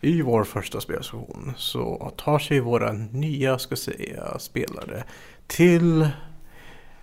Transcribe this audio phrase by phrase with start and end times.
[0.00, 5.04] I vår första spelsession så tar sig våra nya, ska säga, spelare
[5.46, 6.08] till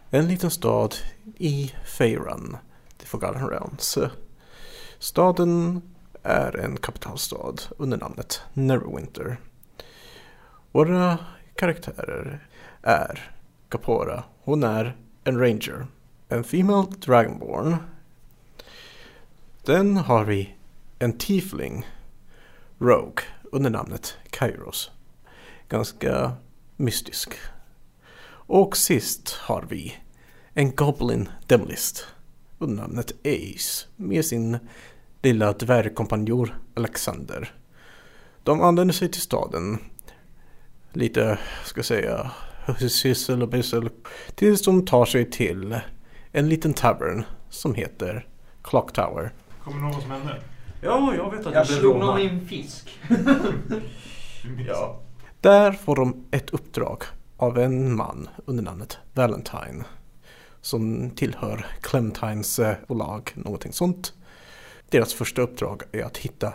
[0.10, 0.96] en liten stad
[1.38, 2.58] i Feyran.
[2.98, 3.98] The Forgotten Realms.
[5.00, 5.82] Staden
[6.24, 9.38] är en kapitalstad under namnet Neverwinter.
[10.72, 11.18] Våra
[11.56, 12.48] karaktärer
[12.82, 13.32] är
[13.70, 14.24] Capora.
[14.44, 15.88] Hon är en ranger.
[16.30, 17.76] En female dragonborn.
[19.64, 20.56] Sen har vi
[21.00, 21.86] en tiefling
[22.80, 24.92] Rogue under namnet Kairos.
[25.70, 26.32] Ganska
[26.76, 27.34] mystisk.
[28.48, 29.96] Och sist har vi
[30.54, 32.08] en Goblin Demolist
[32.60, 34.58] under namnet Ace med sin
[35.22, 37.54] lilla dvärgkompanjor Alexander.
[38.44, 39.78] De använder sig till staden
[40.94, 42.32] lite, ska jag säga,
[42.90, 43.90] syssel och byssel
[44.36, 45.80] tills de tar sig till
[46.32, 48.28] en liten tavern som heter
[48.62, 49.34] Clock Tower.
[49.64, 50.42] Kommer du ihåg vad som hände?
[50.86, 53.00] Ja, jag vet att Jag slog någon i en fisk.
[54.68, 55.00] Ja.
[55.42, 57.04] Där får de ett uppdrag
[57.38, 59.84] av en man under namnet Valentine.
[60.62, 64.14] Som tillhör Clementines eh, bolag, någonting sånt.
[64.90, 66.54] Deras första uppdrag är att hitta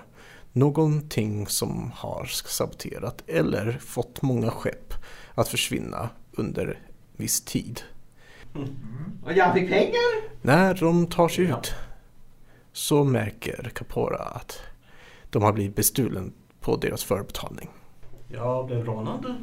[0.53, 4.95] någonting som har saboterat eller fått många skepp
[5.35, 6.79] att försvinna under
[7.17, 7.81] viss tid.
[9.25, 10.31] Och jag fick pengar?
[10.43, 11.75] När de tar sig ut
[12.73, 14.61] så märker Capora att
[15.31, 17.69] de har blivit bestulen på deras förbetalning.
[18.29, 19.35] Jag blev rånad.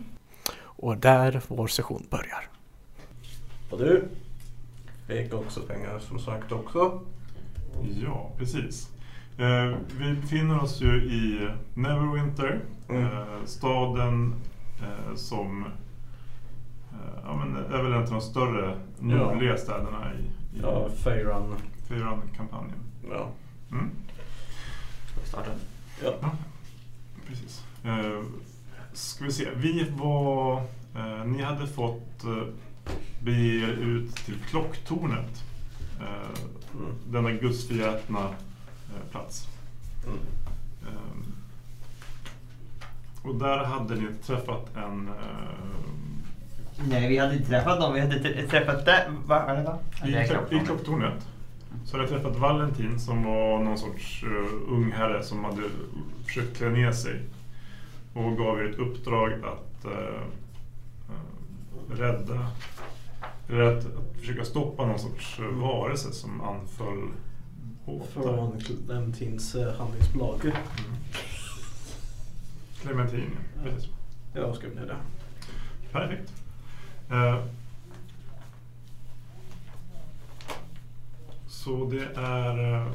[0.59, 2.49] Och där vår session börjar.
[3.71, 4.07] Och du?
[5.07, 7.01] Fick också pengar som sagt också.
[8.03, 8.89] Ja, precis.
[9.37, 13.03] Eh, vi befinner oss ju i Neverwinter, Mm.
[13.05, 14.35] eh, staden
[14.81, 15.65] eh, som
[16.91, 20.17] eh, ja, men är väl en av de större nordliga städerna i,
[20.57, 21.55] i Ja, Faerun.
[23.09, 23.29] Ja.
[23.71, 23.89] Mm,
[25.11, 25.49] Ska vi starta?
[26.03, 26.13] ja.
[27.27, 27.63] precis.
[27.83, 28.23] Eh,
[28.93, 30.57] ska vi se, vi var...
[30.95, 32.43] Eh, ni hade fått eh,
[33.23, 35.43] bege er ut till klocktornet.
[35.99, 36.41] Eh,
[36.79, 36.93] Mm.
[37.09, 39.47] denna gudsförgätna eh, plats.
[40.05, 40.17] Mm.
[40.87, 41.25] Ehm,
[43.23, 45.07] och där hade ni träffat en...
[45.07, 47.93] eh, Nej, vi hade inte träffat dem.
[47.93, 49.07] Vi hade träffat där.
[49.25, 49.45] Va?
[49.51, 49.77] Eller va?
[50.05, 51.27] I, Det är klock- I klocktornet
[51.87, 55.61] så hade jag träffat Valentin som var någon sorts uh, ung herre som hade
[56.25, 57.21] försökt klä ner sig.
[58.13, 60.21] Och gav er ett uppdrag att eh,
[61.09, 62.47] eh, rädda,
[63.49, 67.07] eller att, att försöka stoppa någon sorts uh, varelse som anföll
[67.85, 68.21] båtar.
[68.21, 70.45] Från Clementins eh, handlingsbolag.
[70.45, 70.57] Mm.
[72.81, 73.63] Clementin, ja.
[73.63, 73.89] precis.
[74.33, 74.97] Jag skrev ner det.
[75.91, 76.33] Perfekt.
[81.67, 82.87] Så det är, eh,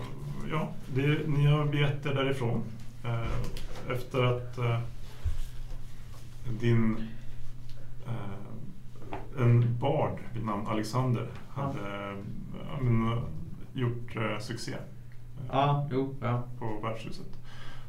[0.51, 2.63] ja, det, ni har begett er därifrån
[3.05, 4.79] eh, efter att eh,
[6.61, 7.09] din
[9.39, 12.17] en bard vid namn Alexander hade
[12.71, 13.23] ja,
[13.73, 14.73] gjort succé
[15.49, 16.43] Ja, jo, ja.
[16.59, 17.42] på värdshuset.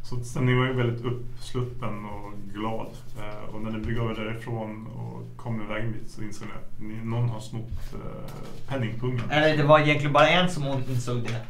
[0.04, 2.88] Så stämningen var ju väldigt uppsluppen och glad.
[3.20, 6.54] Eh, och när ni begav er därifrån och kom iväg en bit så insåg ni
[6.54, 8.32] att ni, någon har snott eh,
[8.68, 9.30] penningpungen.
[9.32, 11.42] Eller det var egentligen bara en som insåg det.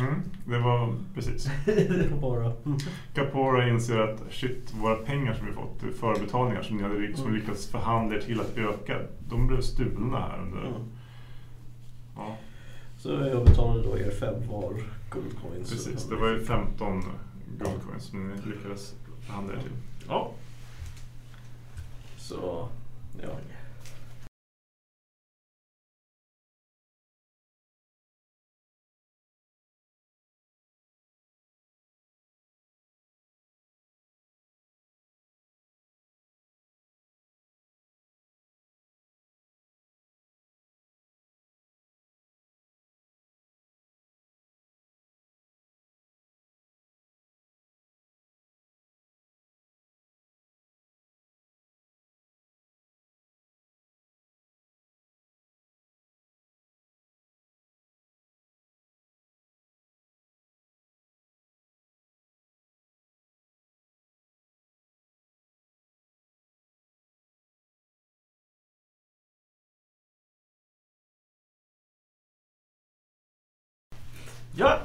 [0.00, 0.14] Mm,
[0.44, 1.48] det var precis.
[2.66, 2.78] Mm.
[3.14, 7.36] Capora inser att shit, våra pengar som vi fått, förbetalningar som ni hade som Mm.
[7.40, 10.58] lyckats förhandla er till att öka, de blev stulna här under...
[10.60, 10.72] Mm.
[12.16, 12.36] Ja,
[12.98, 14.74] Så jag betalade då er fem var
[15.10, 15.70] guldcoins.
[15.70, 16.04] precis.
[16.08, 17.02] Det var ju 15
[17.58, 19.72] guldcoins som ni lyckades förhandla er till.
[20.08, 20.30] Ja,
[22.18, 22.68] Så,
[23.22, 23.28] ja.
[74.58, 74.78] Ja.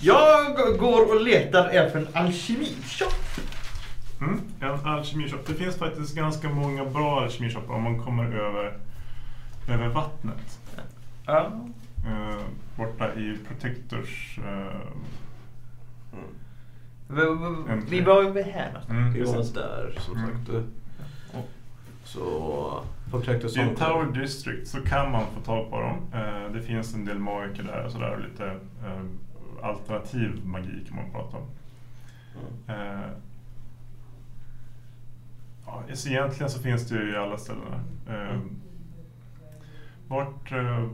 [0.00, 3.12] Jag går och letar efter en alkemishop.
[4.20, 5.46] Mm, en alkemishop.
[5.46, 8.76] Det finns faktiskt ganska många bra alkemishoppar om man kommer över,
[9.68, 10.58] över vattnet.
[11.26, 11.50] Ja.
[12.06, 12.42] Eh,
[12.76, 14.38] borta i Protectors...
[17.08, 17.22] V-
[17.68, 18.90] En- Vi var ju här någonstans.
[18.90, 20.30] Mm, Det var där som Mm.
[20.30, 20.48] sagt.
[20.48, 20.62] eh,
[22.14, 23.76] Så projektet I.
[23.76, 25.96] Tower District så kan man få tag på dem.
[26.20, 28.28] Eh, Det finns en del magiker där och sådär.
[28.30, 28.46] Lite
[28.84, 29.02] eh,
[29.62, 31.42] alternativ magi kan man prata om.
[32.68, 32.80] Mm.
[33.00, 33.08] Eh,
[35.66, 37.80] Ja, så egentligen så finns det ju i alla ställena.
[38.08, 38.38] Eh,
[40.08, 40.52] Vart...
[40.52, 40.86] eh,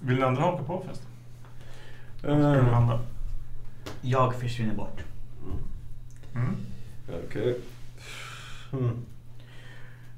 [0.00, 1.06] Vill ni andra haka på förresten?
[4.00, 5.00] Jag försvinner bort.
[6.34, 6.56] Mm.
[7.26, 7.60] Okej.
[8.72, 8.96] Mm.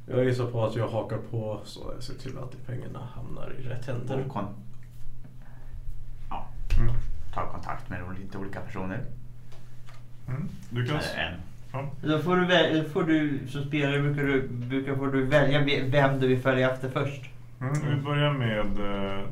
[0.07, 3.63] Jag gissar på att jag hakar på så jag ser till att pengarna hamnar i
[3.63, 4.21] rätt händer.
[4.27, 4.55] Och kon-
[6.31, 6.49] ja,
[6.81, 6.95] Mm.
[7.35, 9.05] ta kontakt med lite olika personer.
[10.29, 10.49] Mm.
[10.71, 10.97] Du kan...
[10.97, 11.35] En.
[11.73, 11.91] Ja.
[12.03, 15.83] Då får du, väl- får du som spelare brukar du, brukar får du välja ve-
[15.89, 17.23] vem du vill följa efter först.
[17.61, 17.73] Mm.
[17.97, 19.25] Vi börjar med eh,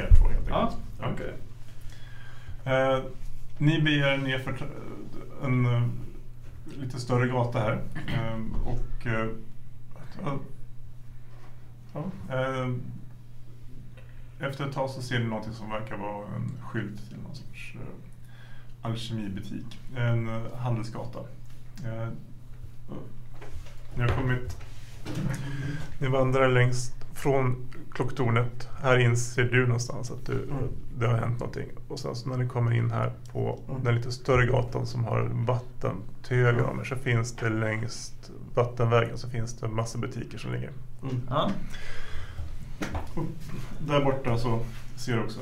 [0.00, 0.60] er två helt Ja.
[0.62, 0.80] enkelt.
[1.00, 1.08] Ja.
[1.12, 1.34] Okej.
[2.64, 3.04] Eh,
[3.58, 3.80] ni
[4.16, 4.54] ner för
[5.44, 5.82] en eh,
[6.80, 7.82] lite större gata här.
[8.08, 9.28] Ehm, och eh,
[11.92, 12.82] ja, ehm,
[14.38, 17.74] efter ett tag så ser ni någonting som verkar vara en skylt till någon sorts
[17.74, 17.80] eh,
[18.82, 19.78] alkemibutik.
[19.96, 21.20] En eh, handelsgata.
[21.84, 22.16] Ehm,
[23.94, 24.56] ni har kommit...
[25.98, 28.68] Ni vandrar längst från klocktornet.
[28.82, 30.56] Här inser du någonstans att du, Mm.
[30.98, 31.68] det har hänt någonting.
[31.88, 33.84] Och sen så när ni kommer in här på Mm.
[33.84, 38.30] den lite större gatan som har vatten till höger om er så finns det längst
[38.54, 40.70] vattenvägen så finns det massa butiker som ligger.
[41.02, 41.20] Mm.
[41.30, 41.50] Ja.
[43.78, 44.60] Där borta så
[44.96, 45.40] ser du också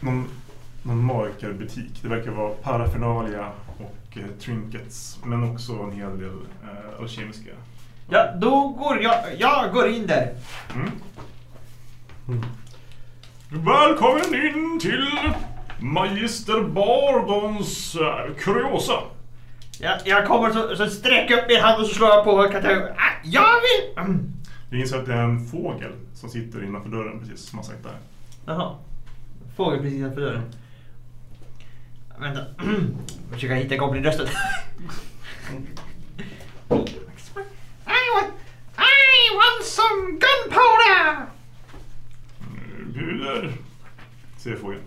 [0.00, 0.24] någon,
[0.82, 1.98] någon magikerbutik.
[2.02, 6.32] Det verkar vara paraphernalia och eh, trinkets men också en hel del
[6.62, 7.50] eh, alkemiska.
[8.10, 10.34] Ja, då går jag, jag går in där.
[10.74, 10.90] Mm.
[12.28, 12.44] Mm.
[13.48, 15.08] Välkommen in till
[15.80, 19.02] Magister Bardons uh, kuriosa.
[19.80, 22.82] Jag, jag kommer så, så sträcker upp min hand och så slår jag på kartongen.
[22.82, 23.98] Ah, jag vill...
[23.98, 24.32] Mm.
[24.70, 27.82] Du inser att det är en fågel som sitter innanför dörren precis som har sagt
[27.82, 27.96] där.
[28.46, 28.74] Jaha.
[29.56, 30.42] Fågel precis utanför dörren.
[32.18, 32.40] Vänta.
[33.32, 34.26] Försöka hitta goblinrösten.
[39.30, 41.26] I want, some gunpowder!
[42.94, 43.52] Bjuder,
[44.38, 44.80] säger fågeln.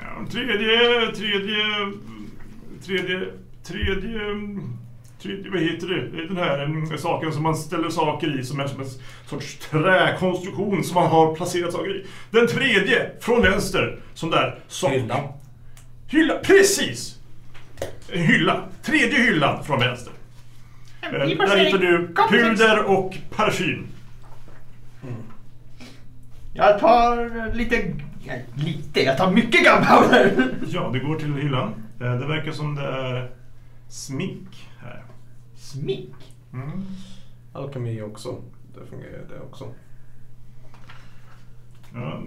[0.00, 1.92] Ja, tredje, tredje,
[2.86, 3.30] tredje,
[3.66, 4.30] tredje,
[5.22, 6.26] tredje, vad heter det?
[6.28, 8.86] Den här mm, saken som man ställer saker i som är som en
[9.26, 12.06] sorts träkonstruktion som man har placerat saker i.
[12.30, 14.58] Den tredje, från vänster, som där.
[14.68, 15.28] sak- Hylla.
[16.08, 17.18] Hylla, precis!
[18.12, 18.68] En hylla.
[18.82, 20.12] Tredje hyllan från vänster.
[21.12, 23.86] Eh, Där hittar du puder och parfym.
[26.52, 27.94] Jag tar lite...
[28.24, 29.00] ja, Lite?
[29.02, 30.54] Jag tar mycket gunpowder!
[30.68, 31.74] Ja, det går till hyllan.
[32.00, 33.30] Eh, Det verkar som det är
[33.88, 35.02] smink här.
[35.56, 36.14] Smink?
[36.52, 36.86] Mm.
[37.52, 38.40] Alkemi också.
[38.74, 39.68] Det fungerar det också.
[41.94, 42.22] Ja,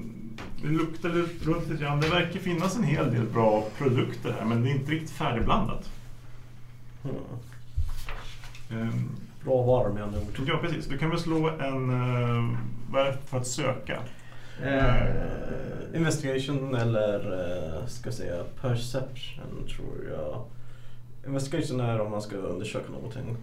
[0.62, 2.02] det luktar lite- runt lite grann.
[2.02, 5.90] Det verkar finnas en hel del bra produkter här men det är inte riktigt färdigblandat.
[7.04, 7.16] Mm.
[8.72, 9.10] Ehm,
[9.46, 10.48] Bra varor med andra ord.
[10.48, 10.86] Ja, precis.
[10.86, 11.90] Du kan väl slå en...
[11.90, 12.58] eh,
[12.92, 14.00] Vad är det för att söka?
[14.64, 14.96] Eh,
[15.96, 17.16] investigation eller
[17.80, 20.44] eh, ska jag säga perception tror jag.
[21.28, 23.38] Investigation är om man ska undersöka någonting.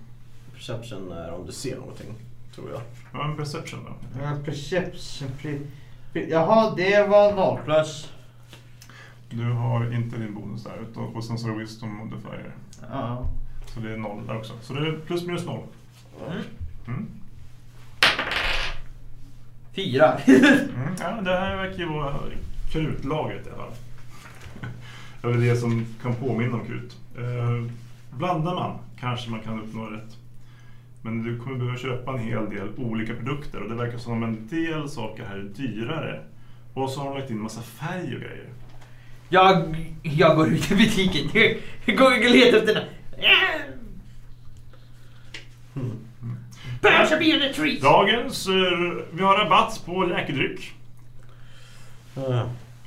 [0.54, 2.14] Perception är om du ser någonting,
[2.54, 2.80] tror jag.
[3.12, 4.20] Ja, en perception då.
[4.22, 5.66] Ja, Perception.
[6.12, 8.12] Jaha, det var noll plus.
[9.30, 12.54] Du har inte din bonus där utan, och sen så har du wisdom modifier.
[12.90, 13.26] Ja.
[13.74, 14.52] Så det är noll där också.
[14.62, 15.62] Så det är plus minus noll.
[16.26, 16.42] Mm.
[16.86, 17.06] Mm.
[19.74, 20.18] Fyra.
[20.74, 20.94] Mm.
[21.00, 22.14] Ja, det här verkar ju vara
[22.72, 23.72] krutlagret i alla fall.
[25.22, 26.96] Eller det som kan påminna om krut.
[27.18, 27.72] Eh,
[28.18, 30.16] blandar man kanske man kan uppnå rätt.
[31.02, 34.22] Men du kommer behöva köpa en hel del olika produkter och det verkar som om
[34.22, 36.20] en del saker här är dyrare.
[36.74, 38.48] Och så har de lagt in massa färg och grejer.
[39.28, 41.30] jag, jag går ut i butiken.
[41.84, 42.84] Jag går och letar efter den.
[47.14, 47.82] Are being a treat.
[47.82, 50.72] Dagens, eh, vi har rabatt på läkedryck.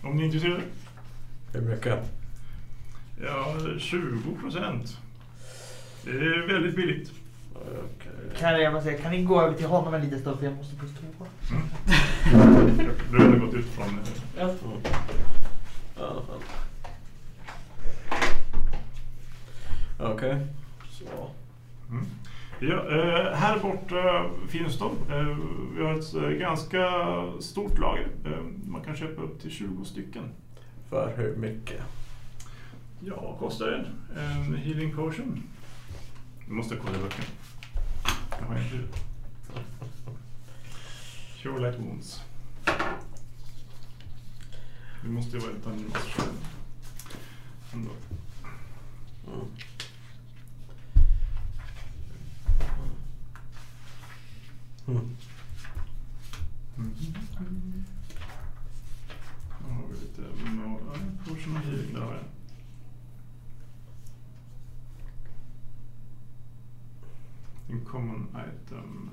[0.04, 0.62] Om ni är intresserade.
[1.54, 2.00] hur mycket?
[3.24, 4.98] Ja, 20 procent.
[6.04, 7.12] Det är väldigt billigt.
[7.56, 8.40] Okej.
[8.40, 10.56] Kan jag bara säga, kan ni gå över till honom en liten stund för jag
[10.56, 11.28] måste på toa.
[13.12, 14.00] Du har ändå gått ut från...
[14.38, 14.44] Ja.
[14.44, 16.37] Mm.
[20.00, 20.48] Okej,
[20.90, 21.30] så.
[21.90, 22.06] Mm.
[22.60, 24.86] Ja, eh, här borta finns de.
[24.86, 25.38] Eh,
[25.78, 26.92] vi har ett eh, ganska
[27.40, 28.08] stort lager.
[28.66, 30.24] Man kan köpa upp till 20 stycken.
[30.90, 31.82] För hur mycket?
[33.00, 33.86] Ja, kostar den?
[34.18, 35.44] En healing potion?
[36.48, 37.28] Du måste kolla i böckerna.
[38.40, 38.88] Jag har inte det.
[41.42, 42.22] Cure light wounds.
[45.04, 46.48] Det måste ju vara Master själv.
[47.74, 47.92] Ändå.
[49.28, 49.46] Mm.
[54.88, 55.16] Mm.
[56.78, 56.94] Mm.
[59.60, 61.94] Då har vi lite no, ja, potion of healing.
[61.94, 62.24] Där har jag.
[67.70, 69.10] En common item.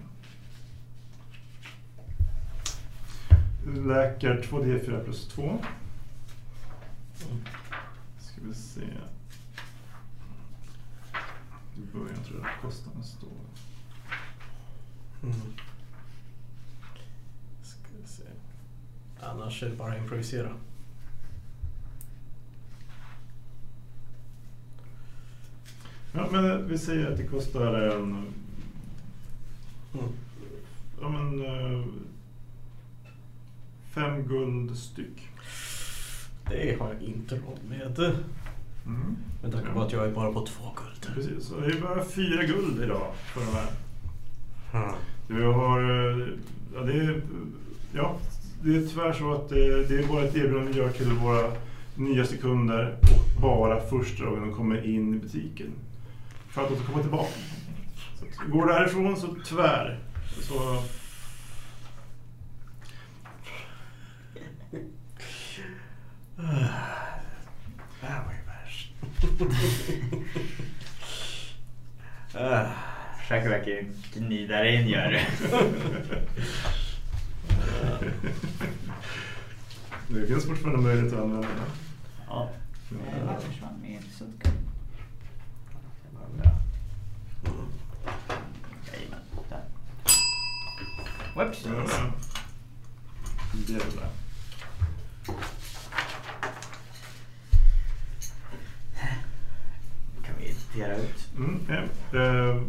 [3.86, 5.58] Läkar 2D4 plus 2.
[8.18, 8.80] Ska vi se.
[11.76, 13.63] I början tror jag att kostnaden står.
[15.24, 15.36] Mm.
[17.62, 18.22] Ska vi se.
[19.22, 20.52] Annars är det bara att improvisera.
[26.12, 28.02] Ja, men vi säger att det kostar en...
[29.94, 30.08] Mm.
[31.00, 31.44] Ja, men...
[31.44, 31.84] eh,
[33.94, 35.28] Fem guld styck.
[36.50, 37.98] Det har jag inte råd med.
[38.86, 39.16] Mm.
[39.42, 41.14] Med tanke på att jag är bara på två guld.
[41.14, 43.68] Precis, så det är bara fyra guld idag för de här.
[44.72, 44.94] Mm.
[45.28, 45.80] Du har...
[45.80, 46.26] eh,
[46.76, 47.22] Ja, det är,
[47.92, 48.16] ja,
[48.62, 51.52] det är tyvärr så att det, det är bara ett erbjudande vi gör till våra
[51.96, 52.96] nyaste kunder
[53.36, 55.72] och bara första gången de kommer in i butiken.
[56.48, 57.28] För att de ska komma tillbaka.
[58.32, 59.98] Så går härifrån så tyvärr
[60.40, 60.82] så...
[68.00, 68.92] Det här var ju värst.
[73.24, 75.18] Försöker verkligen gnida dig in gör du.
[80.08, 81.54] Det finns fortfarande möjlighet att använda det.
[82.28, 82.50] Ja.
[82.88, 82.96] Det
[83.46, 84.02] försvann med.
[89.48, 89.62] Där.
[91.34, 91.66] Whoops.
[93.66, 94.08] Jävlar.
[100.22, 101.28] kan vi dela ut.
[101.36, 102.18] Mm, ja.
[102.18, 102.62] Eh,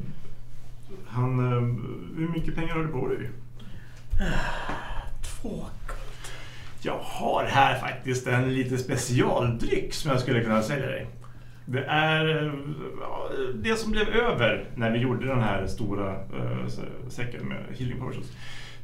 [1.08, 1.62] han, eh,
[2.18, 3.30] hur mycket pengar har du på dig?
[5.24, 5.50] Två
[5.88, 6.00] guld.
[6.82, 11.08] Jag har här faktiskt en lite specialdryck som jag skulle kunna sälja dig.
[11.66, 12.52] Det är eh,
[13.56, 18.00] det som blev över när vi gjorde den här stora eh, sä- säcken med healing
[18.00, 18.32] potions.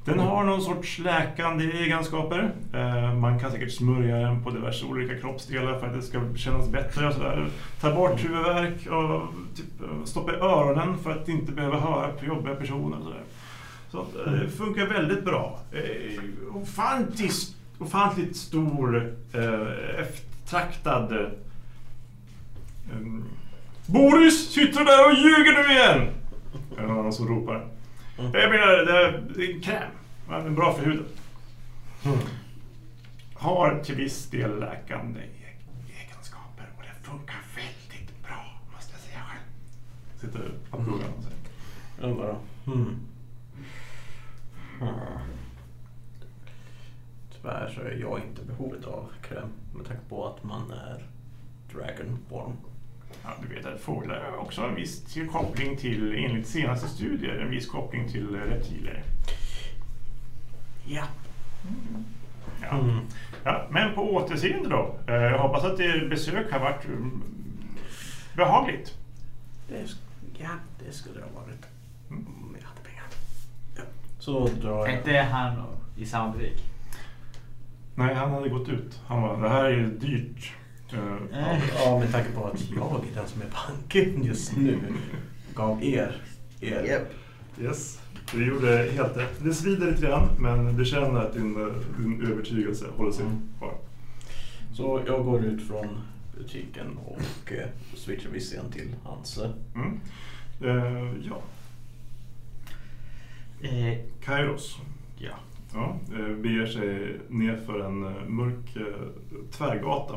[0.06, 2.54] Den har någon sorts läkande egenskaper.
[2.74, 6.70] Eh, man kan säkert smörja den på diverse olika kroppsdelar för att det ska kännas
[6.70, 7.08] bättre.
[7.08, 7.48] Och sådär.
[7.82, 9.22] Ta bort huvudvärk och
[9.56, 12.98] typ, eh, stoppa i öronen för att inte behöva höra på jobbiga personer.
[12.98, 13.24] Och sådär.
[13.92, 15.60] Så att, eh, det funkar väldigt bra.
[16.54, 19.14] Ofantligt, ofantligt stor,
[20.00, 21.32] eftertraktad...
[22.94, 23.24] Em,
[23.86, 26.08] Boris, sitter du där och ljuger nu igen?
[26.78, 27.71] Är det någon annan som ropar.
[28.26, 28.42] Mm.
[28.42, 29.92] Jag menar, det är, en kräm.
[30.30, 31.06] Är bra för huden.
[32.06, 32.18] Mm.
[33.34, 35.58] Har till viss del läkande e-
[36.04, 39.42] egenskaper och det funkar väldigt bra, måste jag säga själv.
[40.22, 41.38] Sitter på proven och säger.
[42.10, 42.36] Jag bara...
[42.66, 43.00] Hmm.
[47.36, 51.06] Tyvärr så är jag inte behovet av kräm med tanke på att man är
[51.74, 52.58] dragonborn.
[53.24, 57.50] Ja, du vet att fåglar har också en viss koppling till, enligt senaste studier, en
[57.50, 59.04] viss koppling till reptiler.
[60.86, 61.04] Ja.
[62.62, 62.80] Ja.
[62.80, 63.00] Mm.
[63.44, 64.96] Ja, men på återseende då.
[65.08, 67.24] Eh, Jag hoppas att ert besök har varit mm,
[68.36, 68.98] behagligt.
[69.70, 69.86] Det,
[70.38, 70.50] ja,
[70.86, 71.66] det skulle det ha varit.
[72.10, 72.26] Mm.
[72.28, 73.04] Om jag hade pengar.
[73.76, 73.82] Ja.
[74.20, 74.86] Så drar jag...
[74.86, 76.64] Tänkte han i butik?
[77.96, 79.02] Nej, han hade gått ut.
[79.08, 80.54] Han var, det här är dyrt.
[80.94, 81.00] Eh,
[81.32, 84.78] Ja, ja, med tanke på att jag är den som är banken just nu.
[85.56, 86.22] Gav er
[86.62, 87.06] er.
[87.62, 88.00] Yes,
[88.34, 89.44] du gjorde helt rätt.
[89.44, 93.50] Det svider lite grann, men du känner att din, eh, din övertygelse håller sig Mm.
[93.58, 93.74] kvar.
[94.74, 95.88] Så jag går ut från
[96.38, 99.38] butiken och eh, switchar vissen till hans.
[99.38, 100.00] eh, Mm.
[100.62, 101.42] Eh, ja,
[103.64, 104.78] Eh, Kairos.
[105.18, 105.34] ja.
[105.74, 109.08] Ja, eh, beger sig ner för en eh, mörk eh,
[109.52, 110.16] tvärgata.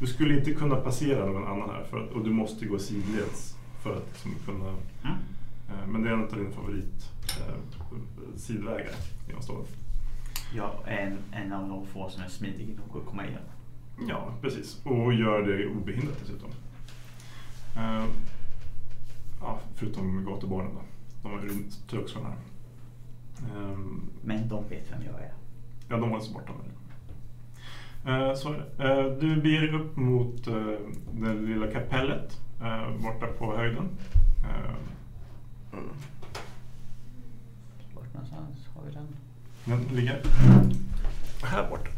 [0.00, 3.56] Du skulle inte kunna passera någon annan här för att, och du måste gå sidleds
[3.82, 4.68] för att liksom kunna...
[5.04, 5.16] Mm.
[5.92, 7.54] Men det är en av dina favorit eh,
[8.36, 8.94] sidvägar
[9.26, 9.64] genom staden.
[10.84, 13.44] Är en, en av de få som är smidig nog att komma igenom.
[14.08, 14.80] Ja, precis.
[14.84, 16.50] Och gör det obehindrat dessutom.
[19.40, 20.80] Ja, förutom gatubarnen då.
[21.22, 22.32] De är ju trögsköna.
[23.42, 23.78] Eh,
[24.22, 25.32] Men de vet vem jag är.
[25.88, 26.72] ja, de var så borta med det.
[28.12, 28.54] Eh, så.
[28.54, 30.54] Eh, du beger dig upp mot eh,
[31.12, 32.40] det lilla kapellet
[33.02, 33.88] borta på höjden.
[34.44, 34.74] Eh,
[37.94, 39.06] Vart någonstans har vi den?
[39.64, 40.22] den ligger
[41.42, 41.90] här borta.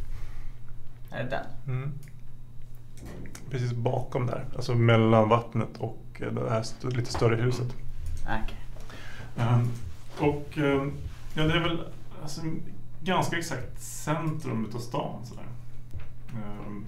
[1.11, 1.47] Är det den?
[1.77, 1.93] Mm.
[3.51, 7.75] Precis bakom där, alltså mellan vattnet och det här st- lite större huset.
[8.23, 8.57] Okej.
[9.39, 9.69] Ehm,
[10.19, 10.93] och ehm,
[11.35, 11.85] ja, det är väl
[12.23, 12.41] alltså,
[13.03, 15.45] ganska exakt centrum utav stan sådär.
[16.33, 16.85] Ehm,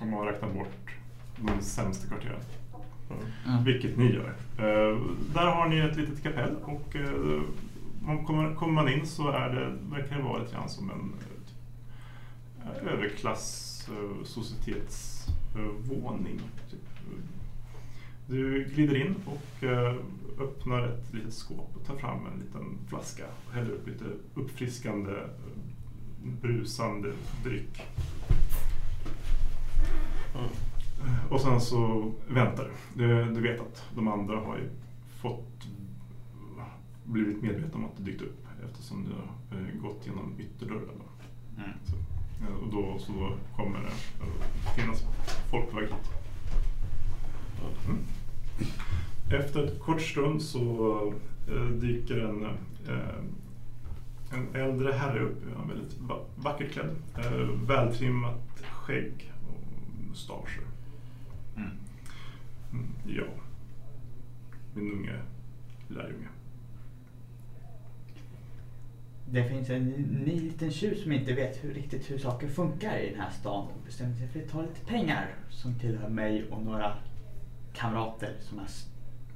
[0.00, 0.94] om man räknar bort
[1.36, 2.40] de sämsta kvarteren.
[3.46, 3.64] Mm.
[3.64, 4.34] Vilket ni gör.
[4.58, 7.42] Ehm, där har ni ett litet kapell och eh,
[8.06, 11.14] man kommer, kommer man in så är det, verkar det vara lite grann som en
[12.64, 16.40] eh, överklass eh, societetsvåning.
[16.70, 16.80] Typ.
[18.26, 19.64] Du glider in och
[20.38, 25.12] öppnar ett litet skåp och tar fram en liten flaska och häller upp lite uppfriskande,
[25.12, 25.26] eh,
[26.40, 27.12] brusande
[27.44, 27.82] dryck.
[31.30, 33.24] Och sen så väntar du.
[33.34, 34.68] Du- vet att de andra har ju
[35.20, 35.64] fått
[37.04, 41.02] blivit medvetna om att du dykt upp eftersom du har eh, gått genom ytterdörren.
[41.56, 41.70] Mm.
[41.84, 41.96] Så,
[42.44, 43.90] eh, och då så då kommer det
[44.80, 45.04] finnas
[45.50, 46.10] folk på väg hit.
[47.88, 47.98] Mm.
[49.30, 50.96] Efter ett kort stund så
[51.48, 52.44] eh, dyker en,
[52.88, 53.14] eh,
[54.32, 55.42] en äldre herre upp.
[55.56, 56.96] Han är väldigt va- vackert klädd.
[57.18, 58.40] Eh, vältrimmat
[58.70, 60.62] skägg och mustascher.
[61.56, 61.70] Mm.
[62.72, 63.24] Mm, ja.
[64.74, 65.18] Min unge
[65.88, 66.28] lärjunge.
[69.30, 69.84] Det finns en
[70.26, 73.66] ny liten tjur som inte vet hur, riktigt hur saker funkar i den här stan
[73.66, 76.92] och bestämmer sig för att ta lite pengar som tillhör mig och några
[77.72, 78.86] kamrater som s-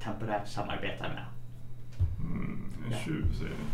[0.05, 1.25] temporärt samarbetar med.
[2.21, 2.99] Mm, en Ja.
[2.99, 3.65] tjuv säger ni.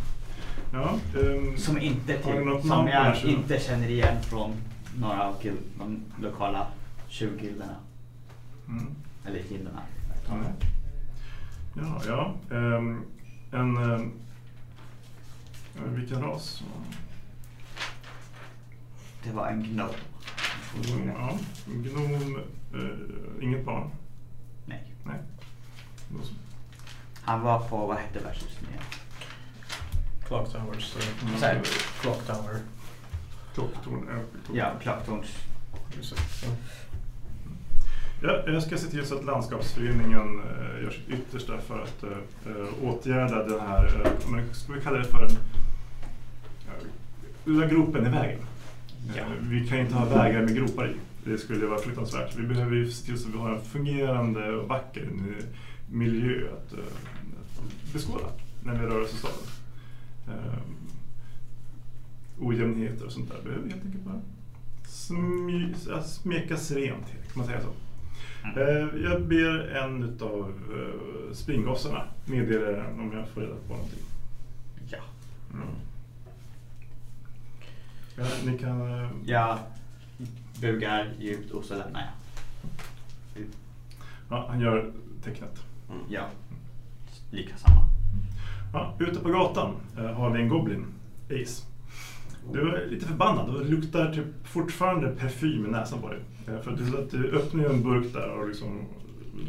[0.73, 4.53] Ja, ehm, Som inte till, namn som jag inte känner igen från
[4.99, 6.67] några av guild, de lokala
[7.09, 7.77] tjuvgilderna.
[8.69, 8.87] Mm.
[9.27, 9.81] Eller gilderna.
[10.29, 10.35] Ja,
[11.77, 12.03] ja.
[12.07, 13.03] ja ehm,
[13.53, 13.75] en...
[15.77, 16.63] ja, vilken ras?
[19.25, 19.89] Det var en gnom.
[20.93, 22.37] Mm, Ja, gnom,
[22.75, 23.91] eh, inget barn.
[24.67, 24.93] Nej.
[25.05, 25.17] Nej.
[27.23, 28.83] Han var på, vad hette värdshuset igen?
[30.27, 30.97] Clock Towers.
[31.23, 31.39] Mm.
[31.39, 31.61] Så här,
[32.01, 32.57] Clock Tower.
[33.55, 34.09] Klocktorn.
[34.09, 34.57] äh.
[34.57, 35.27] Ja, Klocktorns.
[38.23, 42.85] Ja, jag ska se till så att landskapsföreningen eh, gör sitt yttersta för att eh,
[42.85, 46.87] åtgärda den här, eh, men ska vi kalla det för en eh,
[47.45, 48.39] lilla gropen i vägen.
[49.17, 49.25] Ja.
[49.41, 50.95] Vi kan inte ha vägar med gropar i.
[51.25, 52.37] Det skulle vara fruktansvärt.
[52.37, 55.45] Vi behöver ju se till så att vi har en fungerande och vacker eh,
[55.91, 58.27] miljö att, eh, att beskåda
[58.63, 59.37] när vi rör oss i staden.
[60.29, 60.59] Eh,
[62.39, 64.21] ojämnheter och sånt där behöver vi helt enkelt bara
[64.87, 67.69] smy, smekas rent, kan man säga så.
[68.45, 68.59] Mm.
[68.59, 73.99] Eh, Jag ber en utav eh, springgossarna meddela er om jag får reda på någonting.
[74.91, 74.99] Ja.
[75.53, 75.67] Mm.
[78.17, 78.81] Ja, ni kan...
[79.05, 79.59] eh, Jag
[80.61, 82.11] bugar djupt och så lämnar jag.
[84.31, 84.93] Ja, han gör
[85.25, 85.63] tecknet.
[86.09, 86.23] Ja.
[87.31, 87.89] Lika samma.
[88.73, 90.87] Ja, ute på gatan eh, har vi en Goblin,
[91.31, 91.63] Ace.
[92.53, 96.19] Du är lite förbannad och det luktar typ fortfarande parfym i näsan på dig.
[96.49, 98.81] Eh, För att du, att du öppnade ju en burk där och liksom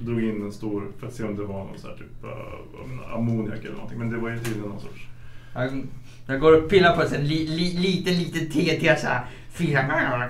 [0.01, 3.13] drog in en stor för att se om det var någon så här typ uh,
[3.13, 3.99] ammoniak eller någonting.
[3.99, 5.07] Men det var ju tydligen någon sorts...
[5.53, 5.83] Jag,
[6.27, 9.25] jag går och pillar på en li, li, liten, liten TNT så här.
[9.51, 9.79] Fyra.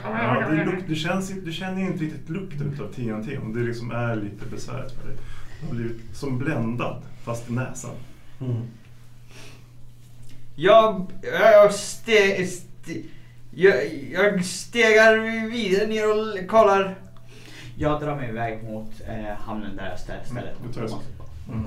[0.04, 3.92] Ja, det luk, du, känns, du känner inte riktigt lukten utav TNT om det liksom
[3.92, 5.18] är lite besvärligt för dig.
[5.72, 7.96] Blivit som bländad fast i näsan.
[8.42, 8.62] Mm.
[10.56, 13.02] Jag, jag, ste, ste,
[13.52, 13.76] jag,
[14.12, 16.96] jag stegar vidare ner och kollar.
[17.78, 20.60] Jag drar mig iväg mot eh, hamnen där stä- stället.
[20.60, 21.02] Mm, du tar det så.
[21.52, 21.66] Mm.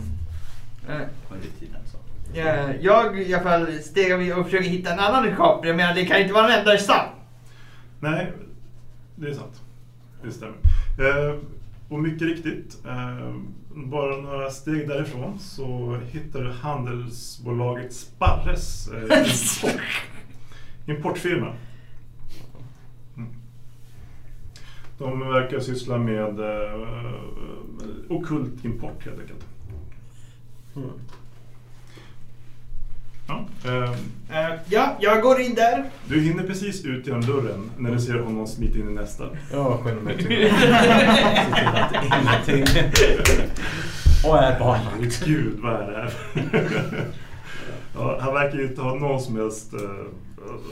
[0.89, 1.09] Eh,
[1.85, 1.99] så.
[2.39, 5.61] Eh, jag i alla fall stegar vidare och försöker hitta en annan shop.
[5.65, 7.07] Jag menar det kan inte vara den enda i stan.
[8.01, 8.33] Nej,
[9.17, 9.61] det är sant.
[10.23, 10.57] Det stämmer.
[10.99, 11.39] Eh,
[11.89, 13.35] och mycket riktigt, eh,
[13.75, 19.03] bara några steg därifrån så hittar du handelsbolaget Sparres eh,
[19.65, 19.81] import,
[20.87, 21.55] importfirma.
[23.17, 23.29] Mm.
[24.99, 26.81] De verkar syssla med eh,
[28.09, 29.47] okult import helt enkelt.
[30.77, 30.91] Mm.
[33.29, 33.45] Ja,
[34.31, 35.85] Eh, ja, jag går in där.
[36.09, 39.25] du hinner precis ut genom dörren när du ser honom smita in i nästa.
[40.03, 40.47] Mig till Se
[41.53, 42.65] till att ingenting...
[44.25, 45.25] Och är barnvakt.
[45.27, 46.13] Gud, vad är det här?
[47.95, 49.81] ja, han verkar ju inte ha någon som helst eh,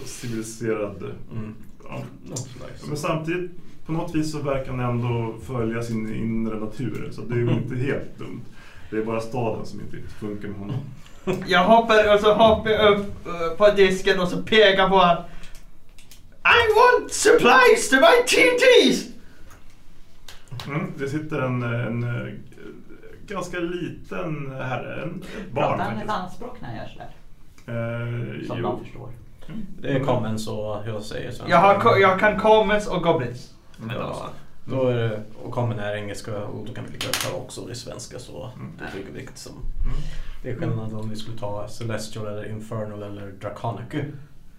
[0.04, 1.54] civiliserad Mm.
[1.88, 2.02] Ja.
[2.24, 2.86] Nice.
[2.88, 3.50] Men samtidigt,
[3.86, 7.08] på något vis så verkar han ändå följa sin inre natur.
[7.12, 8.40] Så det är ju inte helt dumt.
[8.90, 10.76] Det är bara staden som inte funkar med honom.
[11.46, 15.16] Jag hoppar och så hoppar jag upp eh, på disken och så pekar på han.
[16.44, 19.06] I want supplies to my TNTs!
[20.66, 22.32] Mm, det sitter en, en, eh,
[23.26, 27.10] ganska liten herre, en, ett barn Pratar han ett anspråk när han gör sådär?
[27.66, 28.62] Eh, Som jo.
[28.62, 29.10] de förstår.
[29.80, 31.48] Det är common så jag säger svenska.
[31.48, 33.54] Jag, har, jag kan commons och goblins.
[33.94, 34.30] Ja,
[34.66, 37.74] då är det, och common är engelska och då kan vi lika ta också i
[37.74, 38.72] svenska så Mm.
[38.78, 39.52] det tycker vi vilket som.
[39.52, 39.66] Mm.
[40.42, 44.04] Det är skillnad om vi skulle ta Celestial eller Infernal eller Draconic.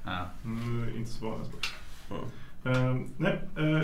[0.06, 0.26] Ja.
[0.46, 1.52] Mm, inte så vanligt.
[2.10, 2.24] Mm.
[2.65, 3.39] Eh, nej.
[3.58, 3.82] eh,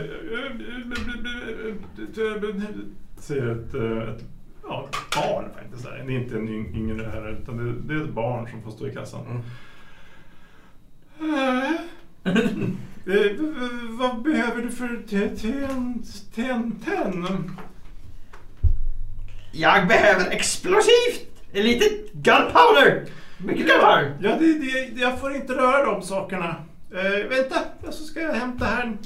[3.20, 4.24] säger ett, eh, ett
[4.64, 5.84] ja, ett barn faktiskt.
[5.86, 8.72] Det är inte en yng- yngre herre utan det, det är ett barn som får
[8.72, 9.44] stå i kassan.
[12.26, 12.78] Mm.
[13.08, 13.32] Eh,
[13.90, 15.04] vad behöver du för
[16.36, 16.94] TNT?
[19.52, 21.28] Jag behöver explosivt!
[21.52, 23.06] Lite gunpowder!
[23.38, 24.18] Mycket gunpowder!
[24.22, 26.56] Ja, det, det, jag får inte röra de sakerna.
[26.92, 27.56] Eh, vänta,
[27.92, 28.98] så ska jag hämta här.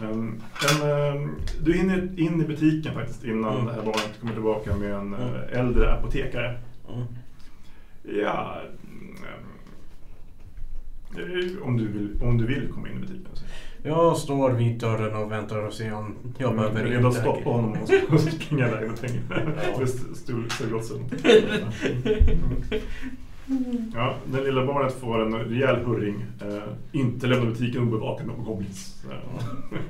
[0.00, 0.42] Um,
[0.82, 1.30] en,
[1.62, 3.66] du hinner in i butiken faktiskt innan Mm.
[3.66, 5.34] det här barnet kommer tillbaka med en Mm.
[5.34, 6.58] eh, äldre apotekare.
[6.88, 7.04] Mm.
[8.22, 8.76] Ja, mm,
[11.62, 13.28] om, du vill, om du vill komma in i butiken.
[13.32, 13.44] Så.
[13.82, 17.50] Jag står vid dörren och väntar och ser om jag behöver Jag redan inte- stoppa
[17.50, 19.52] honom och och så springa iväg med pengarna.
[19.72, 19.78] Ja.
[19.78, 20.98] Med st- stor stöldgodsen.
[23.94, 26.24] Ja, det lilla barnet får en rejäl hurring.
[26.40, 29.04] Eh, inte lämna butiken obevakad av goblins.
[29.10, 29.44] Eh,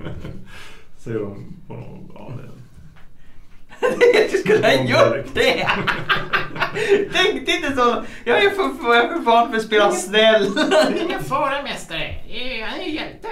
[0.98, 2.10] Säger de på någon...
[2.14, 2.50] Ja, det,
[4.30, 5.68] Du skulle ha gjort det!
[7.12, 8.04] Tänkte inte så.
[8.24, 10.46] Jag är för, för, jag är för van för att spela snäll.
[10.96, 12.14] Ingen fara mästare,
[12.70, 13.28] han är hjälte.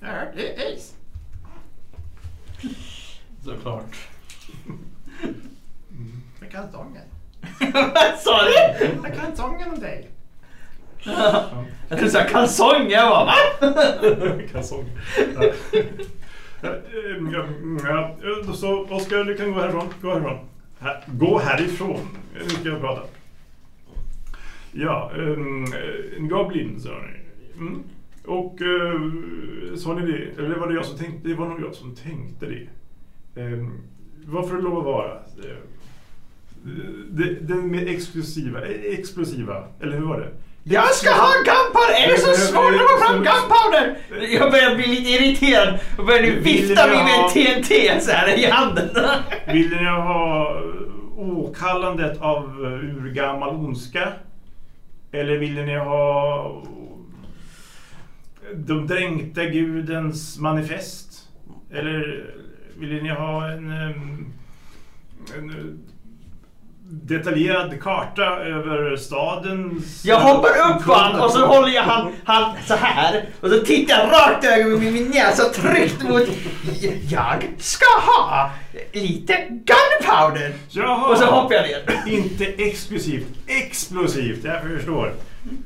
[0.00, 0.92] Ja, det är is.
[3.44, 3.96] Såklart.
[6.40, 7.02] Jag kan sången.
[7.72, 8.88] Vad sa du?
[9.02, 10.10] Jag kan sången om dig.
[11.04, 11.48] Jag
[11.88, 12.90] trodde du sa kalsong.
[12.90, 13.34] Jag bara va?
[14.52, 14.90] kalsong.
[17.84, 18.16] Ja.
[18.54, 19.88] Så Oskar, du kan gå härifrån.
[20.02, 20.38] Gå härifrån.
[20.78, 22.00] Här, gå härifrån.
[22.34, 23.02] Nu ska jag prata.
[24.72, 27.20] Ja, eh, en goblin sa ni.
[27.60, 27.82] Mm.
[28.24, 30.42] Och eh, sa ni det?
[30.42, 31.28] Eller var det jag som tänkte?
[31.28, 32.68] Det var nog jag som tänkte det.
[33.42, 33.66] Eh,
[34.26, 35.18] Vad får det lov att vara?
[37.10, 40.30] Det, den mer exklusiva, explosiva, eller hur var det?
[40.68, 42.04] Jag ska ha gunpowder!
[42.04, 43.96] Är det så svårt att få fram gunpowder?
[44.34, 48.88] Jag börjar bli lite irriterad och börjar nu vifta med TNT så här i handen.
[49.46, 50.62] Vill ni ha
[51.16, 54.12] åkallandet av eh, urgammal ondska?
[55.12, 56.62] Eller vill ni ha
[58.54, 61.28] de dränkta gudens manifest?
[61.72, 62.24] Eller
[62.76, 64.32] vill ni ha en, em,
[65.38, 65.56] en eh,
[66.88, 70.04] detaljerad karta över stadens...
[70.04, 73.58] Jag hoppar upp på han och så håller jag han, han så här och så
[73.58, 76.22] tittar jag rakt i ögonen med min näsa tryckt mot...
[77.10, 78.50] Jag ska ha
[78.92, 80.52] lite gunpowder!
[80.68, 81.08] Jaha!
[81.10, 82.12] Och så hoppar jag ner.
[82.18, 85.12] Inte exklusivt, explosivt, jag förstår.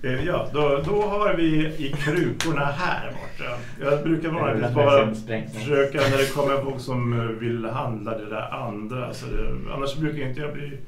[0.03, 3.51] Eh, Ja, då, då har vi i krukorna här borta.
[3.81, 5.15] Jag brukar vanligtvis bara
[5.61, 9.15] försöka när det kommer folk som eh, vill handla det där andra.
[9.15, 10.79] Så det, annars brukar inte jag bli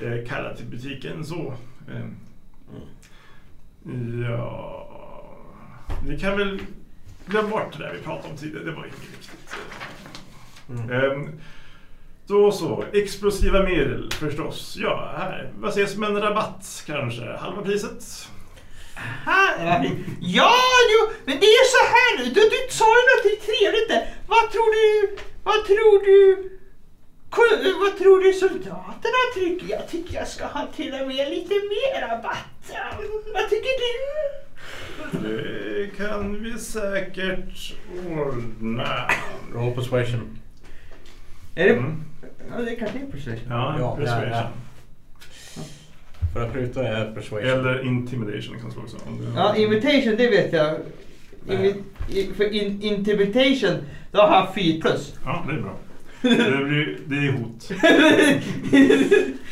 [0.00, 1.54] eh, kallad till butiken så.
[1.88, 2.06] Eh,
[4.30, 4.88] Ja,
[6.06, 6.60] vi kan väl
[7.26, 8.64] glömma bort det där vi pratade om tidigare.
[8.64, 9.54] Det var inget viktigt.
[10.70, 10.90] Mm.
[10.90, 11.40] Ehm,
[12.26, 14.76] Då så, explosiva medel förstås.
[14.80, 15.50] Ja, här.
[15.58, 17.36] Vad ses med en rabatt kanske?
[17.36, 18.28] Halva priset?
[19.24, 19.84] Här,
[20.20, 20.54] ja,
[20.92, 22.24] jo, men det är så här nu.
[22.34, 24.14] Du, du sa ju något trevligt där.
[24.26, 26.50] Vad tror du, vad tror du,
[27.80, 29.70] vad tror du soldaterna tycker?
[29.74, 32.72] Jag tycker jag ska ha till och med lite mer rabatt.
[32.72, 32.84] Ja,
[33.34, 33.92] Vad tycker du?
[35.12, 37.74] Det kan vi säkert
[38.10, 39.10] ordna.
[39.54, 40.38] Roll persuasion.
[41.54, 42.04] Är det, Mm.
[42.50, 43.44] ja, det kanske är persuasion.
[43.48, 44.30] Ja, Ja, persuasion.
[44.30, 44.50] ja,
[46.32, 47.48] För att pruta är persuasion.
[47.50, 48.96] Eller intimidation kan slå också.
[49.36, 50.76] Ja, invitation det vet jag.
[51.48, 51.74] Invi,
[52.08, 53.76] i, för in, intimidation,
[54.12, 55.14] då har jag 4 plus.
[55.24, 55.76] Ja, det är bra.
[56.22, 57.68] Det, blir, det är hot.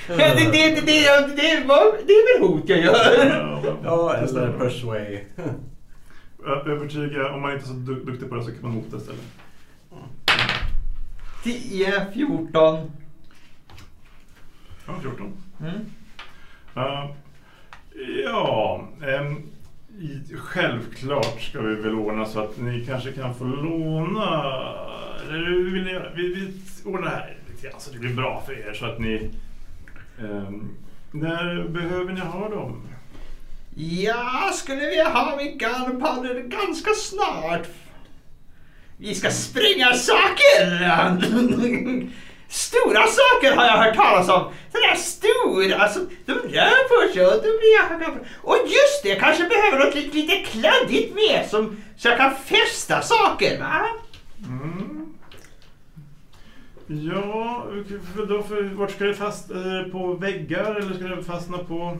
[0.09, 3.74] Det, det, det, det, det, var, det är väl hot jag gör.
[3.85, 5.20] Ja, eller persuade.
[6.46, 8.96] Ö- Övertyga, om man inte är så du- duktig på det så kan man hota
[8.96, 9.20] istället.
[11.44, 12.90] 10, 14.
[14.87, 15.33] Ja, 14.
[15.61, 15.72] Mm.
[16.74, 17.14] Ja,
[18.24, 19.37] ja ehm,
[20.00, 24.54] i- självklart ska vi väl ordna så att ni kanske kan få låna.
[25.28, 26.11] Eller hur vill ni göra?
[26.14, 26.52] Vi, vi
[26.85, 29.30] ordnar det här lite grann så det blir bra för er så att ni...
[30.20, 30.76] ehm,
[31.11, 32.88] när behöver ni ha dem?
[33.74, 37.66] Jag skulle vilja ha gunpowder ganska snart.
[38.96, 40.90] Vi ska spränga saker!
[42.48, 44.52] Stora saker har jag hört talas om.
[44.72, 48.20] Sådana stora, alltså de rör på sig och då blir.
[48.42, 53.02] Och just det, kanske behöver något lite, lite kladdigt med som, så jag kan fästa
[53.02, 53.87] saker va?
[54.46, 54.89] Mm.
[56.92, 57.66] Ja,
[58.14, 59.50] för då för, vart ska det fast?
[59.50, 61.98] Är det på väggar eller ska det fastna på...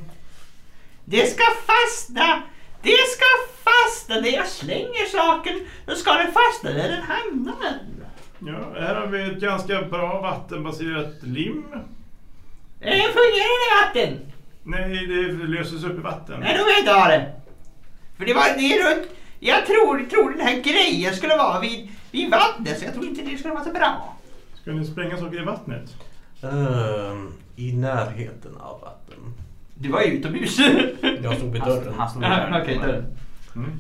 [1.05, 2.43] Det ska fastna!
[2.83, 3.25] Det ska
[3.65, 5.67] fastna när jag slänger saken.
[5.87, 7.79] Då ska den fastna där den hamnar.
[8.39, 11.65] Ja, här har vi ett ganska bra vattenbaserat lim.
[12.81, 14.33] Eh, fungerar det vatten?
[14.63, 16.41] Nej, det löses upp i vatten.
[16.41, 17.33] Nej, då vill jag inte ha det.
[18.19, 19.09] För det var det runt...
[19.41, 23.23] Jag tror, tror den här grejen skulle vara vid, vid vattnet så jag tror inte
[23.23, 24.17] det skulle vara så bra.
[24.63, 25.97] Ska ni spränga saker i vattnet?
[26.43, 29.35] Ehm, I närheten av vatten.
[29.75, 30.59] Du var ju utomhus.
[31.23, 31.95] Jag stod vid dörren.
[31.97, 33.05] Han stod vid dörren.
[33.57, 33.71] Mm.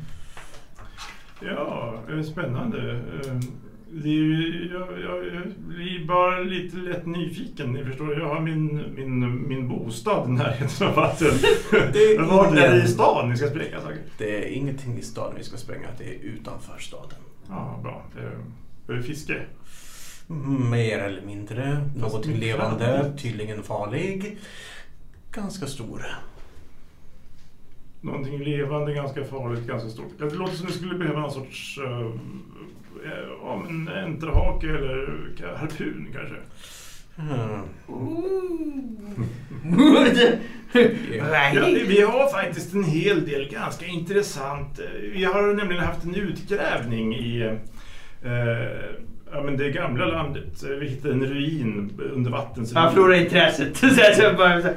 [1.40, 1.94] Ja,
[2.32, 2.90] spännande.
[2.92, 3.34] Eh,
[3.92, 7.72] Det är, ju- jag, jag, jag blir bara lite lätt nyfiken.
[7.72, 11.30] Ni förstår, jag har min, min, min bostad i närheten av vatten.
[11.92, 13.98] Det är vart är det i stan ni ska spränga saker?
[14.18, 17.18] Det är ingenting i staden vi ska spränga, det är utanför staden.
[17.48, 18.02] Ja, bra.
[18.18, 19.40] Eh, Är det fiske?
[20.70, 21.88] Mer eller mindre.
[21.96, 24.38] Någonting mycket levande, tydligen farlig.
[25.32, 26.06] Ganska stor.
[28.00, 30.12] Någonting levande, ganska farligt, ganska stort.
[30.18, 32.10] Det låter som ni skulle behöva någon sorts uh,
[33.42, 36.36] ja, men enterhake eller harpun kanske.
[37.16, 37.62] Hmm.
[40.72, 44.78] Ja, vi har faktiskt en hel del ganska intressant.
[44.78, 47.40] eh, Vi har nämligen haft en utgrävning i
[48.22, 48.96] eh,
[49.32, 50.62] ja, men det gamla landet.
[50.64, 53.76] Eh, Vi hittade en ruin under vattens Han förlorar intresset.
[53.76, 54.68] Så jag så bara, så,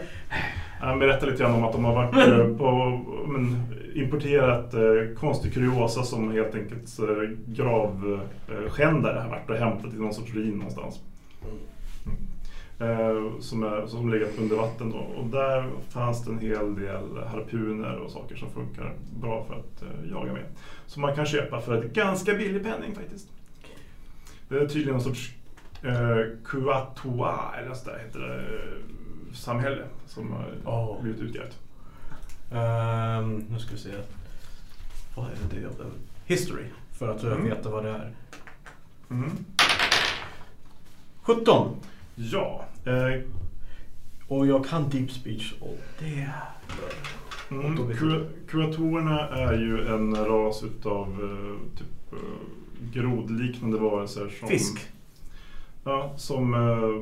[0.80, 3.64] Han berättade lite grann om att de har varit eh, på, men,
[3.96, 4.82] importerat eh,
[5.20, 10.58] konstig kuriosa som helt enkelt eh, gravskändare har varit och hämtat i någon sorts ruin
[10.58, 11.00] någonstans.
[12.80, 14.98] Eh, som, är, som legat under vatten då.
[14.98, 19.82] Och där fanns det en hel del harpuner och saker som funkar bra för att
[19.82, 20.44] eh, jaga med.
[20.88, 23.28] Som man kan köpa för ett ganska billig penning faktiskt.
[24.54, 25.32] Det är tydligen någon sorts
[25.84, 31.02] eh, Kuatua, eller något sådär heter det, eh, samhälle som har Oh.
[31.02, 31.60] blivit utgrävt.
[32.52, 33.90] Ehm, nu ska vi se.
[35.16, 35.98] Vad är det jag behöver?
[36.26, 36.64] History.
[36.92, 37.44] För att Mm.
[37.46, 38.12] veta vad det är.
[39.10, 39.30] Mm.
[41.22, 41.76] 17.
[42.16, 42.66] Ja.
[42.86, 43.22] Eh,
[44.28, 46.30] Och jag kan deep speech och det...
[47.52, 47.78] mm,
[48.48, 52.20] Kuatorerna är ju en ras utav eh, typ eh,
[52.94, 54.30] grodliknande varelser.
[54.40, 54.80] Som, Fisk.
[55.84, 57.02] Ja, som eh,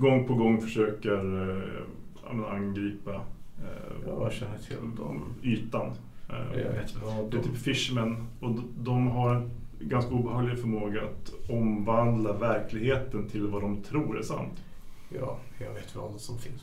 [0.00, 3.14] gång på gång försöker eh, angripa
[3.58, 5.22] eh, Jag känner till dem.
[5.42, 5.90] ytan.
[6.28, 11.02] Eh, Jag vet vad Det är typ fishmen och de har en ganska obehaglig förmåga
[11.02, 14.62] att omvandla verkligheten till vad de tror är sant.
[15.08, 16.62] Ja, jag vet vad som finns.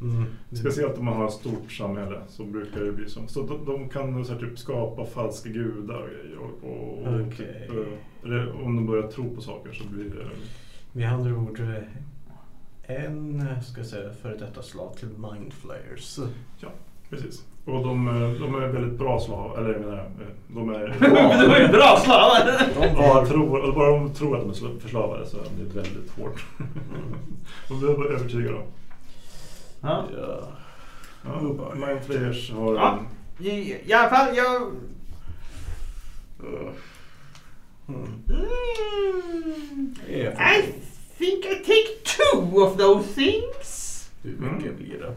[0.00, 0.24] Mm.
[0.52, 3.20] Speciellt om man har ett stort samhälle så brukar det bli så.
[3.26, 6.38] Så de, de kan så här, typ skapa falska gudar och grejer.
[6.38, 7.68] Och, och, och Okej.
[7.68, 7.76] typ,
[8.24, 10.26] eh, om de börjar tro på saker så blir det...
[10.92, 11.60] Med andra ord,
[12.82, 16.18] en ska jag säga, före detta slag till mindflayers.
[17.10, 17.44] Precis.
[17.64, 21.48] Och de, eh, de är väldigt bra slav, eller jag menar, eh, de är...
[21.48, 22.62] Var ju bra slavar.
[22.74, 26.10] De Bara, tror, bara de tror att de är sla- förslavade så är det väldigt
[26.10, 26.44] hårt.
[27.68, 28.58] de blir bara övertygade.
[29.86, 30.04] Ja.
[31.24, 31.74] Ja.
[31.74, 32.98] Mindflayers har Ja.
[33.38, 33.46] en...
[33.46, 34.62] I, I alla fall, jag...
[36.40, 36.74] Mm.
[37.88, 38.24] Mm,
[40.08, 40.62] är I
[41.18, 44.10] think I take two of those things.
[44.22, 45.14] Hur mycket blir det?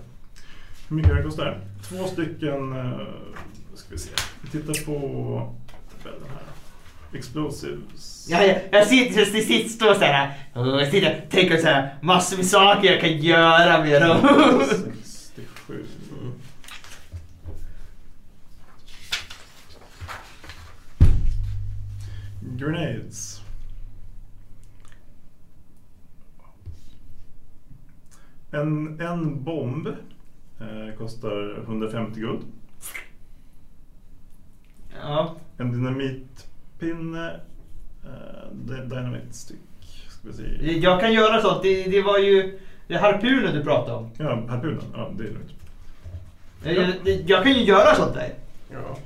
[0.89, 1.61] Hur mycket det kostar?
[1.89, 2.73] Två stycken...
[2.73, 3.07] Uh,
[3.73, 4.11] ska vi se.
[4.41, 4.93] Vi tittar på
[5.97, 6.43] tabellen här.
[7.13, 8.27] Explosives.
[8.29, 11.67] Ja, jag, jag sitter, jag sitter står så här och jag sitter och tänker så
[11.67, 14.17] här massor med saker jag kan göra med dem.
[14.65, 15.85] 67.
[16.21, 16.33] Mm.
[22.57, 23.41] Grenades.
[28.51, 29.87] En, en bomb
[30.59, 32.41] eh, kostar 150 guld.
[35.01, 36.27] Ja, En dynamitpinne,
[36.83, 39.57] eh, dy- dynamite stick,
[40.09, 40.79] ska vi se.
[40.79, 41.63] jag kan göra sånt.
[41.63, 44.11] Det, det var ju det är harpunen du pratade om.
[44.17, 44.81] Ja, harpunen.
[44.95, 45.51] Ja, det är lugnt.
[46.63, 48.33] Jag, jag, jag kan ju göra sånt där.
[48.71, 48.97] Ja.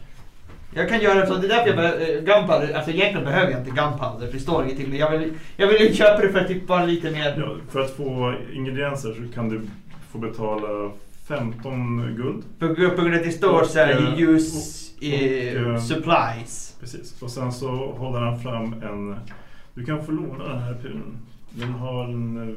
[0.75, 2.73] Jag kan göra så, det är därför jag behöver uh, Gunpowder.
[2.75, 5.67] Alltså egentligen behöver jag inte Gunpowder för det står inget till men jag vill, jag
[5.67, 7.35] vill ju köpa det för att typ vara lite mer...
[7.39, 9.61] Ja, för att få ingredienser så kan du
[10.11, 10.91] få betala
[11.27, 12.43] 15 guld.
[12.59, 15.79] På, på grund av att det står så här eh, use och- och, eh, eh,
[15.81, 16.72] supplies.
[16.83, 17.21] Precis.
[17.21, 19.15] Och sen så håller han fram en...
[19.73, 21.17] Du kan få låna den här pulen.
[21.49, 22.55] Den har en eh,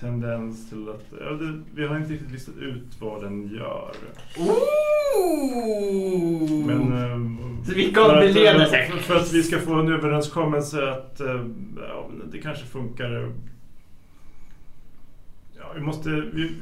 [0.00, 1.04] tendens till att...
[1.20, 3.92] Ja, det, vi har inte riktigt listat ut vad den gör.
[4.38, 6.66] Ooh!
[6.66, 6.92] Men...
[6.92, 7.18] eh,
[7.66, 10.90] Så vi kan för att, belöna eh, för, för att vi ska få en överenskommelse
[10.90, 11.44] att eh,
[11.88, 13.32] ja, det kanske funkar.
[15.58, 16.08] Ja, vi måste...
[16.10, 16.52] Vi,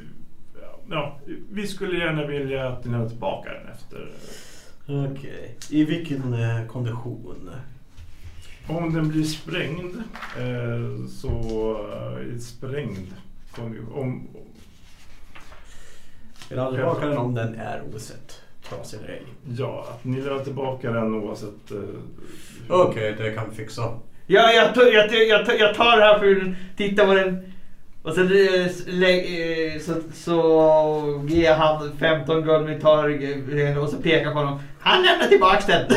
[0.90, 1.18] ja,
[1.50, 4.08] vi skulle gärna vilja att ni lämnar tillbaka den efter...
[4.87, 5.55] Okej.
[5.70, 7.51] I vilken eh, kondition?
[8.68, 9.96] Om den blir sprängd
[10.37, 11.31] eh, så
[11.92, 13.12] eh, är sprängd.
[13.59, 14.29] Om, om,
[16.51, 18.40] Vill aldrig tillbaka den om den är osett.
[18.68, 19.22] Trasig eller ej.
[19.59, 21.70] ja, att ni lämnar tillbaka den oavsett...
[21.70, 21.79] Eh,
[22.68, 23.99] Okej, det kan vi fixa.
[24.27, 27.53] Ja, jag, tar- jag, jag, jag tar här pulen, tittar på den
[28.06, 33.08] och sen eh, eh, så, så ger han 15 guldmyntar
[33.58, 34.60] eh, och så pekar på honom.
[34.80, 35.86] Han lämnar tillbaks den.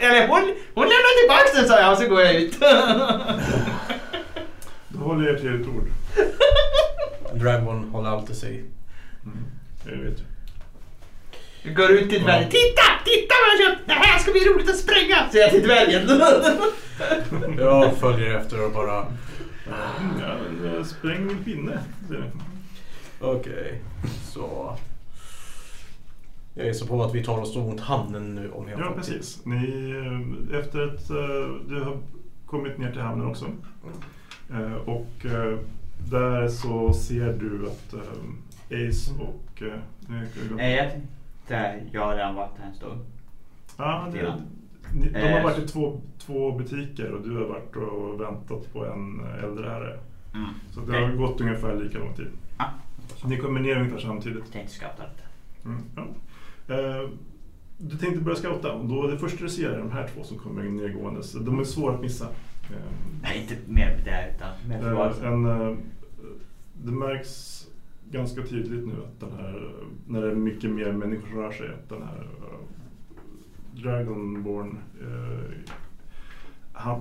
[0.00, 2.60] Eller hon, hon lämnar tillbaks den sa jag och så går jag ut.
[4.88, 5.88] Då håller jag till ett ord.
[7.32, 8.64] Dragon håller alltid sig.
[9.24, 9.44] Mm,
[9.84, 10.18] jag vet.
[11.62, 12.50] Jag går ut till dvärgen.
[12.50, 12.82] Titta!
[13.04, 13.86] Titta vad jag köpt!
[13.86, 15.16] Det här ska bli roligt att spränga!
[15.30, 16.22] Säger jag till dvärgen.
[17.58, 19.06] Jag följer efter och bara...
[19.70, 21.80] Ja, men, spräng min pinne.
[23.20, 23.80] Okej,
[24.22, 24.76] så...
[26.54, 29.44] Jag gissar på att vi tar oss mot hamnen nu om jag Ja, får precis.
[29.44, 29.64] Ni,
[30.60, 31.98] efter att eh, du har
[32.46, 33.46] kommit ner till hamnen också.
[34.50, 35.58] Eh, Och eh,
[36.10, 37.94] där så ser du att
[38.70, 39.62] Ace och...
[40.56, 41.80] Nej, jag tänkte...
[41.92, 43.00] Jag har redan varit här en stund.
[43.76, 44.34] Ja, det,
[45.20, 49.20] de har varit i två, två butiker och du har varit och väntat på en
[49.44, 49.98] äldre herre.
[50.34, 50.48] Mm.
[50.70, 52.28] Så det har gått ungefär lika lång tid.
[52.56, 52.68] Ah,
[53.26, 54.38] Ni kommer ner ungefär samtidigt.
[54.44, 55.22] jag tänkte skratta lite.
[55.64, 56.04] Mm, ja.
[56.74, 57.08] Eh,
[57.78, 60.38] du tänkte börja scouta och då det första du ser är de här två som
[60.38, 61.32] kommer nedgåendes.
[61.32, 62.24] De är svåra att missa.
[62.70, 62.76] Eh,
[63.22, 65.76] Nej, inte mer det utan mer Eh, en, eh,
[66.82, 67.66] det märks
[68.10, 69.70] ganska tydligt nu att den här,
[70.06, 75.50] när det är mycket mer människor som rör sig, att den här eh, Dragonborn, eh,
[76.80, 77.00] han,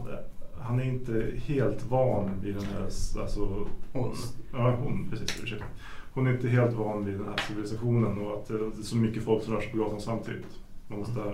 [0.61, 2.83] han är inte helt van vid den här,
[3.21, 4.15] alltså, Hon.
[4.53, 5.43] Ja, hon, precis.
[5.43, 5.65] Ursäkta.
[6.13, 9.23] Hon är inte helt van vid den här civilisationen och att det är så mycket
[9.23, 10.59] folk som rör sig på gatan samtidigt.
[10.87, 11.33] Man måste,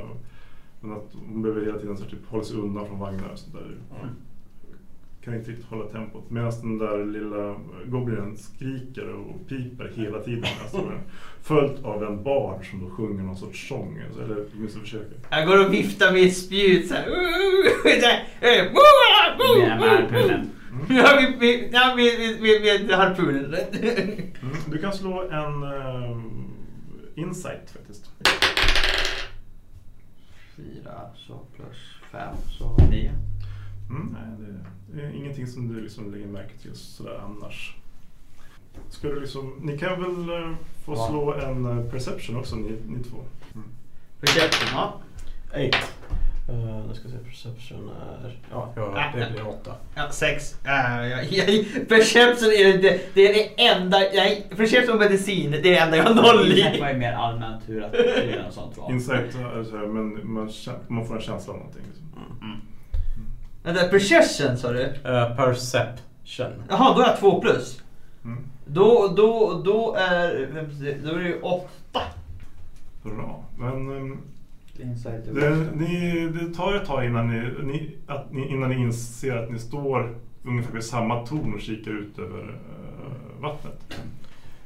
[0.82, 3.54] men att hon behöver hela tiden så typ, hålla sig undan från vagnar och sånt
[3.54, 3.78] där.
[4.02, 4.16] Mm.
[5.26, 6.30] Kan inte riktigt hålla tempot.
[6.30, 10.44] Medan den där lilla goblinen skriker och piper hela tiden.
[10.64, 10.92] Alltså,
[11.44, 13.98] följt av en bard som då sjunger någon sorts sång.
[14.24, 15.18] Eller åtminstone försöker.
[15.30, 17.10] Jag går och viftar med ett spjut såhär.
[19.80, 20.50] Med här pullen.
[20.90, 23.56] Ja, vi, vi harpunen.
[23.56, 24.56] Mm.
[24.72, 26.18] Du kan slå en eh,
[27.16, 28.12] insight faktiskt.
[30.56, 31.78] Fyra så plus
[32.12, 33.12] fem så nio.
[33.90, 34.48] Mm, nej,
[34.94, 37.76] det är ingenting som du liksom lägger märke till sådär annars.
[38.90, 41.08] Ska du liksom, ni kan väl eh, få Ja.
[41.10, 43.18] slå en eh, perception också, ni, ni två.
[43.56, 43.68] Mm.
[44.20, 45.00] Perception, ja.
[45.54, 45.76] Eight.
[46.50, 48.40] Uh, nu ska vi se, perception är...
[48.52, 49.76] Ja, ja det blir åtta.
[49.96, 50.54] Ja, sex.
[51.90, 55.98] Perception är det, det är det enda, nej, perception och medicin, det är det enda
[55.98, 56.80] jag har noll Insight i.
[56.80, 57.94] var ju mer allmänt hur att
[58.48, 58.92] och sånt var.
[58.92, 60.52] Insight, är så här, men man,
[60.88, 61.84] man får en känsla av någonting.
[61.88, 62.06] Liksom.
[63.66, 64.84] Vänta, perception sa du?
[64.84, 66.64] Uh, perception.
[66.70, 67.84] Jaha, då är jag två plus.
[68.24, 68.44] Mm.
[68.66, 70.50] Då, då, då är,
[71.04, 72.02] då är det ju åtta.
[73.04, 73.44] Bra.
[73.58, 78.76] Men och det, ni, det tar ett tag innan ni, ni, att ni, innan ni
[78.76, 84.00] inser att ni står ungefär vid samma torn och kikar ut över eh, vattnet.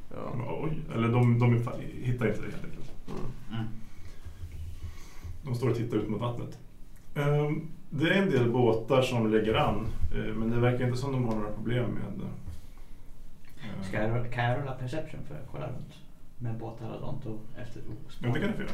[0.10, 0.58] Ja.
[0.64, 2.92] Oj, eller de, de hittar inte det helt enkelt.
[3.52, 3.64] Mm.
[5.44, 6.58] De står och tittar ut mot vattnet.
[7.16, 11.12] Ehm, Det är en del båtar som lägger an, eh, men det verkar inte som
[11.12, 15.66] de har några problem med eh, Ska jag, kan jag rulla perception för att kolla
[15.68, 15.94] runt?
[16.38, 17.82] Med båtar och sånt och efter
[18.24, 18.72] Ja, det kan du få göra.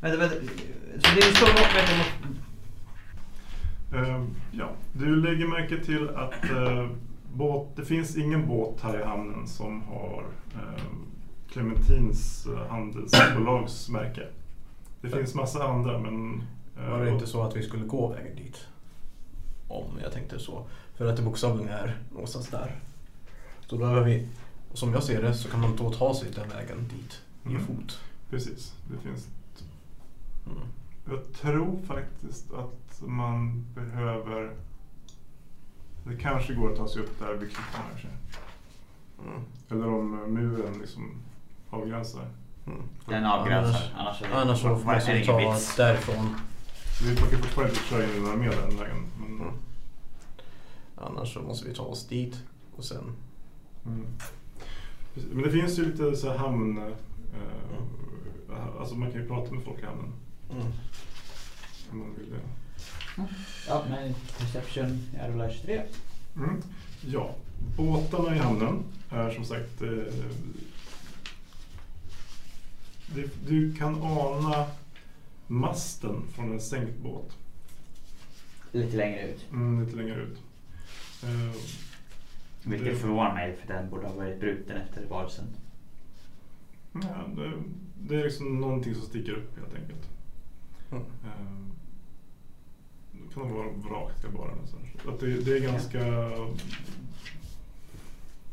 [0.00, 0.34] Vänta, vänta.
[0.34, 2.40] Så det är vänta, jag måste-
[3.96, 6.88] Ehm, Ja, du lägger märke till att eh,
[7.34, 10.24] båt, det finns ingen båt här i hamnen som har
[10.54, 10.82] eh,
[11.52, 14.26] Clementins eh, handelsbolagsmärke.
[15.00, 16.42] Det finns massa andra men...
[16.78, 18.66] eh, Var det inte så att vi skulle gå vägen dit?
[19.68, 20.66] Om jag tänkte så.
[20.94, 22.80] För att det bokstavligen är någonstans där.
[23.60, 24.28] Så då behöver vi,
[24.72, 27.20] som jag ser det, så kan man då ta sig den vägen dit.
[27.44, 27.66] i Mm.
[27.66, 28.00] fot.
[28.30, 29.28] Precis, det finns.
[30.46, 30.58] Mm.
[31.08, 34.50] Jag tror faktiskt att man behöver...
[36.06, 38.10] Det kanske går att ta sig upp där vid klippan i sig.
[39.26, 39.40] Mm.
[39.70, 41.10] Eller om eh, muren liksom
[41.70, 42.24] avgränsar.
[42.66, 42.82] Mm.
[43.08, 43.92] Den avgränsar.
[43.98, 46.34] Annars, det- Annars så får man ta därifrån.
[47.02, 49.06] Vi kan fortfarande inte köra in några mer den vägen.
[49.20, 49.54] Men, Mm.
[50.96, 52.36] Annars så måste vi ta oss dit
[52.76, 53.12] och sen...
[53.86, 54.06] Mm.
[55.32, 56.78] Men det finns ju lite så här hamn...
[56.78, 56.94] Eh,
[58.80, 60.12] Alltså man kan ju prata med folk i hamnen.
[60.50, 60.66] Mm.
[61.92, 62.40] Om man vill det.
[63.68, 65.82] Ja, men Perception, jag rullar 23.
[66.36, 66.62] Mm.
[67.06, 67.34] Ja,
[67.76, 69.82] båtarna i hamnen är som sagt...
[69.82, 69.88] Eh,
[73.14, 74.66] det, du kan ana
[75.46, 77.36] masten från en sänkt båt.
[78.72, 79.46] Lite längre ut.
[79.52, 80.38] Mm, lite längre ut.
[81.22, 81.60] Eh,
[82.66, 85.44] Vilket Det- förvånar mig för den borde ha varit bruten efter varelsen.
[86.92, 87.52] ja, det,
[88.00, 90.08] det är liksom någonting som sticker upp helt enkelt.
[90.90, 91.02] Mm.
[91.02, 91.66] Eh,
[93.12, 94.50] Det kan vara vrak till bara.
[95.14, 96.00] Att det, det är ganska...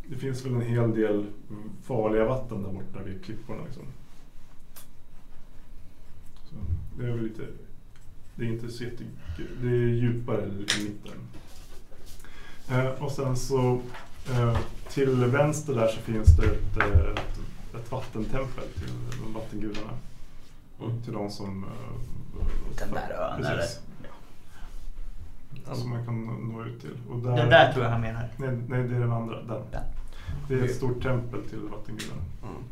[0.07, 1.25] Det finns väl en hel del
[1.83, 3.63] farliga vatten där borta vid klipporna.
[3.65, 3.83] Liksom.
[6.51, 6.57] Så
[6.97, 7.41] det är väl lite...
[8.35, 9.03] Det är inte så jätte,
[9.61, 11.17] Det är djupare i mitten.
[12.69, 13.81] Eh, och sen så
[14.31, 14.57] eh,
[14.89, 17.39] till vänster där så finns det ett, eh, ett,
[17.75, 18.89] ett vattentempel till
[19.23, 19.91] de vattengudarna.
[20.81, 21.01] Mm.
[21.01, 21.63] Till de som...
[21.63, 21.69] eh,
[22.79, 23.51] Den där ön, Precis.
[25.65, 25.75] eller?
[25.75, 26.97] Som man kan nå ut till.
[27.09, 28.29] Och där, Den där tror jag han menar.
[28.37, 29.35] Nej, nej, det är den andra.
[29.43, 29.61] Den.
[29.71, 29.83] Den.
[30.47, 32.21] Det är ett stort tempel till vattengudarna.
[32.43, 32.63] Mm.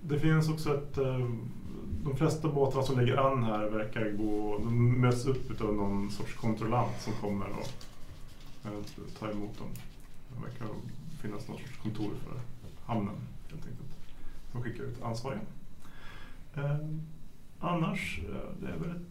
[0.00, 0.98] Det finns också ett...
[0.98, 1.50] Ehm,
[2.04, 4.58] de flesta båtarna som lägger an här verkar gå...
[4.58, 7.72] De möts upp av någon sorts kontrollant som kommer och
[8.64, 9.68] eh, tar emot dem.
[10.28, 10.74] Det verkar
[11.22, 12.40] finnas någon sorts kontor för
[12.92, 13.14] hamnen
[13.50, 13.88] helt enkelt.
[14.52, 15.40] De skickar ut ansvariga.
[16.54, 17.02] Ehm,
[17.60, 19.04] annars, eh, det är väl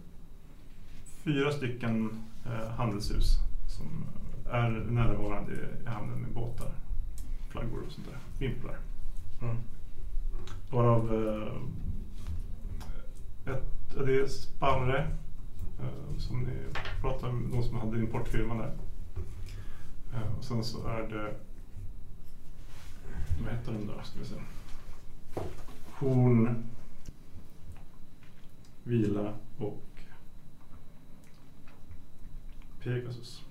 [1.23, 4.05] fyra stycken eh, handelshus som
[4.51, 6.71] är närvarande i hamnen med båtar,
[7.49, 8.47] flaggor och sånt där.
[8.47, 8.77] Vimplar.
[9.41, 9.57] Mm.
[10.71, 11.53] Varav eh,
[13.53, 13.63] ett,
[14.05, 15.11] det är Sparre
[15.79, 16.53] eh, som ni
[17.01, 18.77] pratade om, de som hade importfirman där.
[20.13, 21.35] Eh, och sen så är det,
[23.43, 24.35] vad heter den då, ska vi se.
[25.93, 26.63] Horn,
[28.83, 29.83] Vila och
[32.83, 33.46] Pegasus.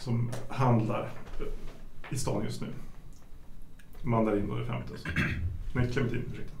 [0.00, 1.00] Som handlar
[1.40, 1.46] eh,
[2.10, 2.66] i stan just nu.
[4.02, 4.98] Mandarin då är femte.
[4.98, 5.08] Så.
[5.74, 6.54] Nej, clementin, ursäkta.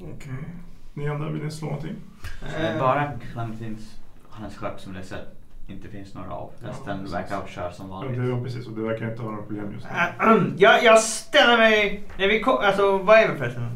[0.00, 0.32] Okej.
[0.94, 1.94] Ni andra, vill ni slå någonting?
[2.40, 3.96] Det är bara Clementins,
[4.30, 5.24] hans skepp som det ser,
[5.68, 6.50] inte finns några av.
[6.62, 7.14] Ja, Resten precis.
[7.14, 8.20] verkar ha kört som Ja, vanligt.
[8.20, 8.66] det, ja, precis.
[8.66, 9.90] Och det verkar inte ha några problem just nu.
[10.26, 12.02] Äh, jag, jag ställer mig...
[12.18, 13.68] När vi kom, alltså, vad är vi förresten?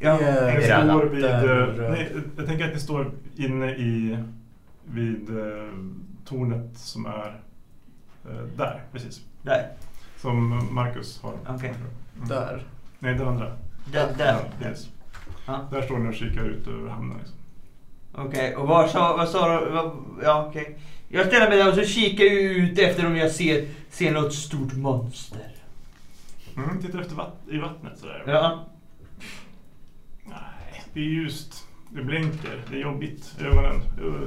[0.00, 0.94] Jag, Det Ni det röda.
[0.94, 4.18] står vid, eh, nej, jag tänker att ni står inne i
[4.94, 5.72] vid eh,
[6.24, 7.40] tornet som är
[8.30, 9.20] eh, där, precis.
[9.42, 9.70] där.
[10.16, 11.34] Som Marcus har.
[11.48, 11.74] Okej.
[12.16, 12.28] Mm.
[12.28, 12.62] Där.
[12.98, 13.56] Nej, det andra.
[13.92, 14.32] Där, där.
[14.32, 14.88] Ja, precis.
[15.46, 15.60] Ja.
[15.70, 17.18] Där står ni och kikar ut över hamnen.
[17.18, 17.36] Liksom.
[18.14, 19.70] Okej, och vad sa, vad sa du?
[19.70, 20.78] Vad, ja, okej.
[21.08, 24.34] Jag ställer mig där och så kikar jag ut efter om jag ser, ser något
[24.34, 25.54] stort monster.
[26.56, 28.22] Mm, tittar efter vatt- i vattnet sådär.
[28.26, 28.64] Ja.
[30.24, 31.67] Nej, det är ljust.
[31.90, 32.62] Det blänker.
[32.70, 33.80] Det är jobbigt ögonen.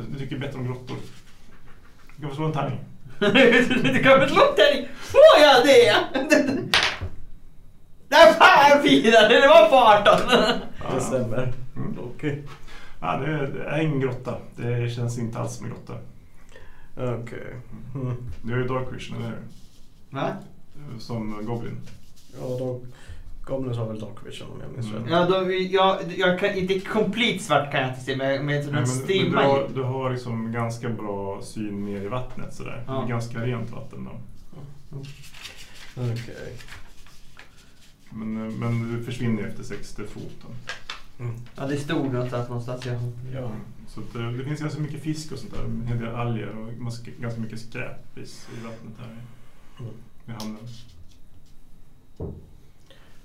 [0.09, 0.97] Du tycker bättre om grottor.
[2.15, 2.79] Du kan få slå en tärning.
[3.93, 4.87] du kan väl slå där i...
[4.99, 5.95] Får jag det?
[8.07, 10.95] Där fan firade det var på 18!
[10.95, 11.53] Det stämmer.
[11.75, 11.97] Mm.
[11.99, 12.43] Okej.
[13.01, 14.37] Ja, det, är, det är ingen grotta.
[14.55, 15.93] Det känns inte alls som en grotta.
[16.95, 17.55] Okej.
[17.95, 18.31] Mm.
[18.41, 19.37] Du har ju Dark Vision, eller hur?
[20.09, 20.33] Va?
[20.99, 21.81] Som Goblin.
[22.39, 22.81] Ja, då...
[23.51, 25.03] Goblins har väl Dark Vision om jag minns Mm.
[25.03, 25.11] rätt.
[25.11, 28.57] Ja, då, jag, jag kan inte komplett svart kan jag inte se med, med Nej,
[28.57, 32.83] en men, men du, har, du har liksom ganska bra syn ner i vattnet sådär.
[32.87, 32.93] Ja.
[32.93, 34.11] Det är ganska rent vatten då.
[35.95, 36.53] Okej.
[38.09, 40.31] Men, eh, men du försvinner efter 60 fot.
[40.41, 40.53] Då.
[41.23, 41.35] Mm.
[41.55, 42.85] Ja, det stod någonstans någonstans.
[42.85, 42.93] Ja.
[43.33, 43.51] Ja.
[43.87, 45.63] Så att, eh, det finns ganska mycket fisk och sånt där.
[45.63, 49.93] En hel del alger och ganska- mycket skräp i, i vattnet här i, Mm.
[50.25, 50.67] i hamnen.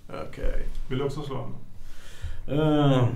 [0.08, 0.66] Okej.
[0.88, 1.54] Vill du också slå honom?
[2.48, 3.08] Eh,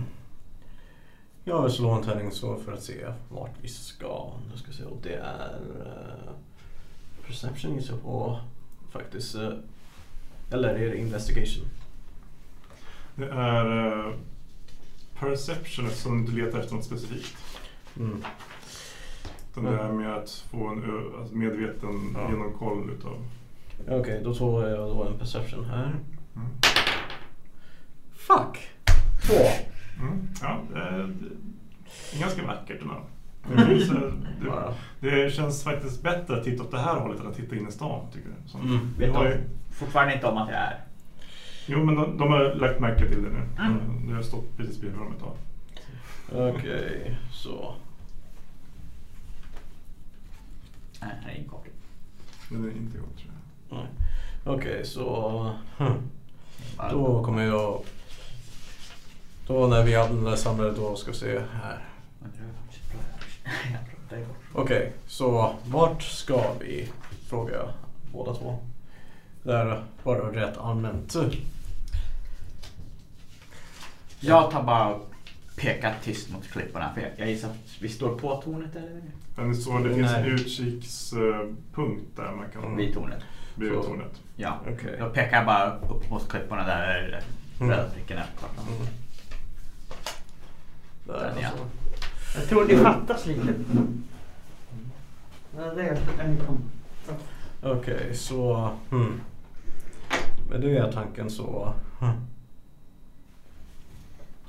[1.45, 4.32] jag vill slå en tärning så för att se vart vi ska.
[4.53, 4.84] Nu ska se.
[4.84, 6.32] Och det är uh,
[7.26, 8.41] Perception gissar jag på
[8.93, 9.34] faktiskt.
[9.34, 9.53] eh,
[10.53, 11.64] eller är det Investigation?
[13.14, 14.14] Det är uh,
[15.20, 17.36] perception eftersom du letar efter något specifikt.
[17.97, 18.24] Mm.
[19.51, 20.84] Utan det är med att få en
[21.20, 22.30] alltså medveten Ja.
[22.30, 23.16] genomkoll utav...
[24.01, 25.84] Okej, då tog jag då en perception här.
[26.36, 26.49] Mm.
[28.31, 28.59] Fuck!
[29.26, 29.35] Två.
[30.03, 30.28] Mm.
[30.43, 31.14] Ja, det är,
[32.11, 32.95] det är ganska vackert ändå.
[33.47, 33.57] Mm.
[33.57, 34.12] Det, finns, eh,
[35.01, 37.68] det, det känns faktiskt bättre att titta åt det här hållet än att titta in
[37.68, 38.51] i stan tycker jag.
[38.51, 38.95] Så, Mm.
[38.99, 40.81] Vet har de ju, fortfarande inte om att jag är?
[41.66, 43.43] jo men de, de har lagt märke till det nu.
[43.59, 44.09] Mm.
[44.09, 45.37] Det har stått precis bredvid dem ett tag.
[46.55, 47.74] Okej, så.
[51.01, 51.74] Nej, här är inkopplad.
[52.49, 53.33] Det är inte gott tror
[53.70, 53.87] jag.
[54.55, 55.51] Okej, så...
[55.78, 55.93] hm.
[56.91, 57.83] Då kommer jag...
[59.51, 61.79] Då när vi alla är samlade då ska vi se här.
[64.53, 66.89] Okej, så vart ska vi?
[67.29, 67.69] Frågar jag
[68.13, 68.59] båda två.
[69.43, 71.17] Det är bara rätt allmänt.
[74.21, 75.11] Jag tar bara och
[75.57, 76.95] pekar tyst mot klipporna.
[76.95, 79.03] För jag, jag gissar att vi står på tornet eller?
[79.37, 80.31] Men så det finns en Nej.
[80.31, 82.77] utkikspunkt där man kan...
[82.77, 83.23] Vid tornet.
[83.57, 83.83] Så.
[83.83, 84.21] tornet.
[84.37, 84.61] Ja.
[84.63, 84.97] Okej.
[84.99, 87.23] Jag pekar bara upp mot klipporna där
[87.61, 87.71] Mm.
[88.37, 88.65] på kartan.
[88.77, 88.87] Mm.
[91.13, 91.49] Där Den, ja.
[91.49, 91.65] alltså.
[92.39, 93.55] Jag tror det fattas lite.
[97.63, 98.71] Okej, så...
[98.91, 99.21] Hmm.
[100.51, 101.73] Med det är tanken så...
[102.01, 102.13] Hmm.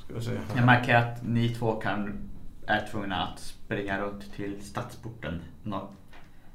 [0.05, 0.31] Ska vi se.
[0.31, 0.41] här.
[0.55, 2.29] Jag märker att ni två kan,
[2.67, 5.41] är tvungna att springa runt till stadsporten.
[5.63, 5.87] Nor-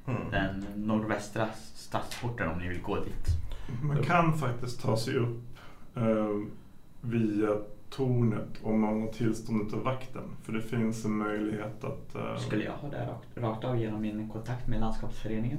[0.07, 0.31] Hmm.
[0.31, 3.27] den nordvästra stadsporten om ni vill gå dit.
[3.83, 5.43] Man kan faktiskt ta sig upp
[5.97, 6.27] eh,
[7.01, 7.49] via
[7.97, 10.23] tornet om man har tillståndet av vakten.
[10.43, 12.15] För det finns en möjlighet att...
[12.15, 15.59] eh, Skulle jag ha det rakt, rakt av genom min kontakt med landskapsföreningen?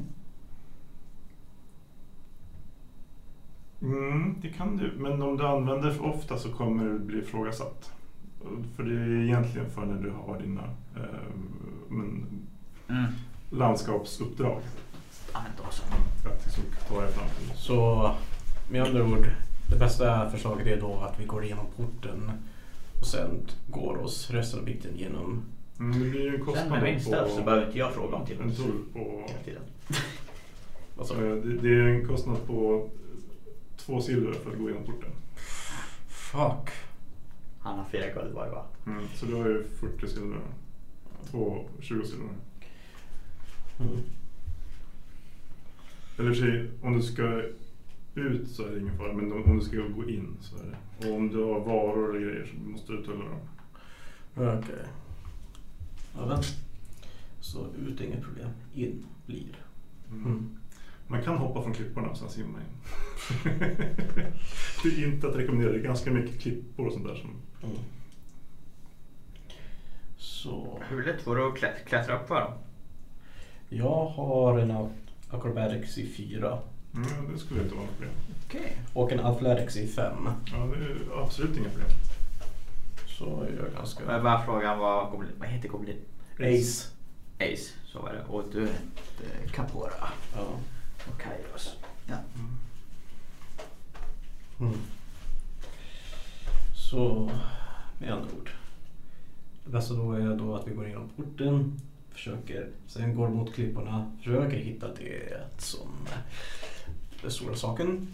[3.82, 4.92] Mm, det kan du.
[4.98, 7.92] Men om du använder för ofta så kommer det bli ifrågasatt.
[8.76, 10.64] För det är egentligen för när du har dina
[10.96, 11.30] eh,
[11.90, 12.26] men,
[12.90, 13.06] Mm.
[13.50, 14.62] landskapsuppdrag.
[15.34, 15.84] Ja, men då så.
[16.30, 17.28] Att liksom ta dig fram.
[17.56, 18.12] Så
[18.72, 19.28] med andra ord,
[19.70, 22.32] det bästa förslaget är då att vi går igenom porten
[23.00, 25.42] och sen går oss resten av biten genom...
[25.80, 27.44] Mm, det blir ju en Sen kostnad med min stöd så på...
[27.44, 29.00] behöver inte jag fråga om En tillåtelse tull på...
[29.28, 29.62] hela tiden.
[31.00, 32.90] Alltså, Eh, det, det är en kostnad på
[33.78, 35.10] två silver för att gå igenom porten.
[36.08, 36.70] fuck.
[37.60, 38.66] Han har fyra guld var va?
[38.86, 40.40] Mm, så du har ju 40 silver.
[41.32, 42.30] Två 20 silver.
[43.80, 43.98] Mm.
[46.18, 47.42] Eller i och för sig, om du ska
[48.22, 51.08] ut så är det ingen fara, men om du ska gå in så är det.
[51.08, 53.40] Och om du har varor eller grejer så måste du tulla dem.
[54.36, 54.58] Okej.
[56.26, 56.44] Okay.
[57.40, 59.64] Så ut är inget problem, in blir.
[60.12, 60.58] Mm.
[61.08, 62.66] Man kan hoppa från klipporna och sen simma in.
[64.84, 67.16] det är inte att rekommendera, det är ganska mycket klippor och sånt där.
[67.16, 67.30] Som...
[67.64, 67.78] Mm.
[70.18, 70.82] Så.
[70.90, 72.54] Hur lätt var det att klättra upp för?
[73.70, 74.90] Jag har en
[75.30, 76.60] Acrobatics i 4
[77.04, 78.16] Ja, det skulle inte vara något problem.
[78.46, 78.72] Okay.
[78.94, 80.14] Och en Athletics i 5.
[80.26, 81.90] Ja, det är absolut inga problem.
[83.08, 84.06] Så jag ganska...
[84.06, 85.98] Men bara frågan vad, vad heter Goblin?
[86.40, 86.88] Ace.
[87.40, 88.24] Ace, så var det.
[88.24, 90.08] Och du hette Capora.
[90.36, 90.60] Ja.
[91.08, 91.76] Och Kairos.
[92.08, 92.16] Ja.
[92.36, 92.58] Mm.
[94.60, 94.80] mm.
[96.76, 97.32] Så
[98.00, 98.52] med andra ord.
[99.66, 104.12] Det bästa då är då att vi går igenom porten, försöker, sen går mot klipporna,
[104.18, 105.90] försöker hitta det som
[107.22, 108.08] den stora saken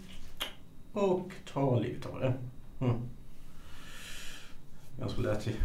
[0.92, 2.34] och ta livet av det.
[2.80, 3.00] Mm.
[4.98, 5.56] Ganska lätt i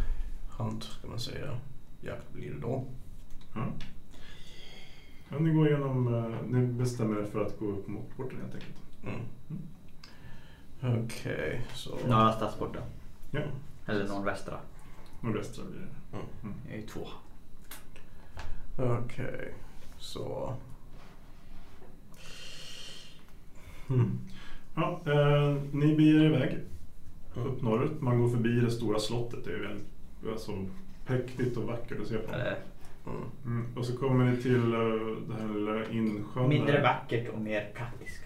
[0.49, 1.57] hand ska man säga.
[2.01, 2.85] Jakt blir det då.
[3.55, 3.65] Ja.
[5.29, 8.53] Ja, ni går igenom, eh, ni bestämmer er för att gå upp mot porten helt
[8.55, 8.77] enkelt.
[9.03, 9.21] Mm.
[11.05, 11.97] Okej, så...
[12.07, 12.81] Norra stadsporten.
[13.31, 13.41] Ja,
[13.85, 14.59] Eller nordvästra.
[15.21, 16.17] nordvästra blir det.
[16.17, 16.27] Mm.
[16.43, 16.55] Mm.
[16.67, 17.07] Det är ju två.
[18.77, 19.53] Okej,
[19.97, 20.53] så...
[23.89, 24.19] Mm.
[24.75, 26.57] Ja, eh, ni beger er iväg
[27.35, 27.47] Mm.
[27.47, 28.01] upp norrut.
[28.01, 29.45] Man går förbi det stora slottet.
[29.45, 29.85] Det är väldigt
[30.31, 30.65] alltså,
[31.05, 32.33] präktigt och vackert att se på.
[32.35, 33.21] Mm.
[33.45, 33.65] Mm.
[33.77, 36.49] Och så kommer ni till uh, det här lilla insjön.
[36.49, 36.81] mindre där.
[36.83, 38.21] vackert och mer praktiskt.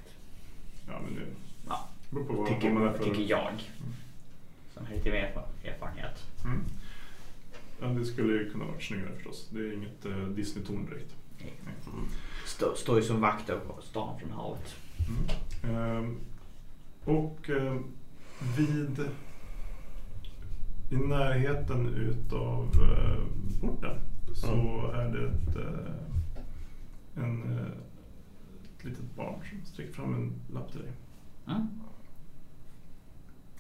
[0.88, 1.22] Ja, men det
[1.68, 3.04] Ja, beror på vad, tycker, man är för...
[3.04, 3.52] tycker jag.
[4.74, 6.24] Som har lite mer erfa- erfarenhet.
[6.46, 6.60] Mm.
[7.82, 9.48] Ja, det skulle ju kunna vara snyggare förstås.
[9.50, 11.16] Det är inget uh, Disney-torn direkt.
[11.40, 12.06] Mm.
[12.46, 14.76] Stå, står ju som vakt över stan från havet.
[15.08, 15.24] Mm.
[15.64, 16.20] Ehm,
[17.06, 17.80] och eh,
[18.58, 19.00] vid
[20.90, 23.24] i närheten utav eh,
[23.62, 24.00] porten
[24.36, 24.96] så Mm.
[25.00, 25.94] är det ett, eh,
[27.24, 27.68] en, eh,
[28.78, 30.92] ett litet barn som sträcker fram en lapp till dig.
[31.48, 31.68] Mm.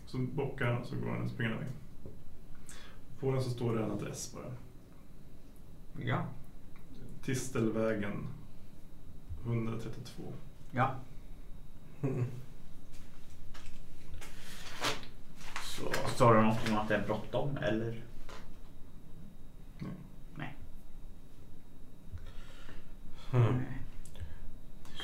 [0.06, 1.68] Så bockar han och så går han och springer iväg.
[3.20, 4.54] På den så står det en adress bara.
[6.06, 6.26] Ja.
[7.22, 8.28] Tistelvägen
[9.46, 10.24] 132.
[10.72, 10.96] Ja.
[12.04, 12.26] Mm.
[15.64, 15.94] Så.
[16.10, 18.04] Står det något om att det är bråttom eller?
[23.34, 23.62] Mm.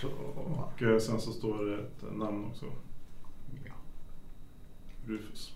[0.02, 0.08] Så.
[0.36, 2.66] Och eh, sen så står det ett namn också.
[3.66, 3.74] Ja.
[5.06, 5.56] Rufus.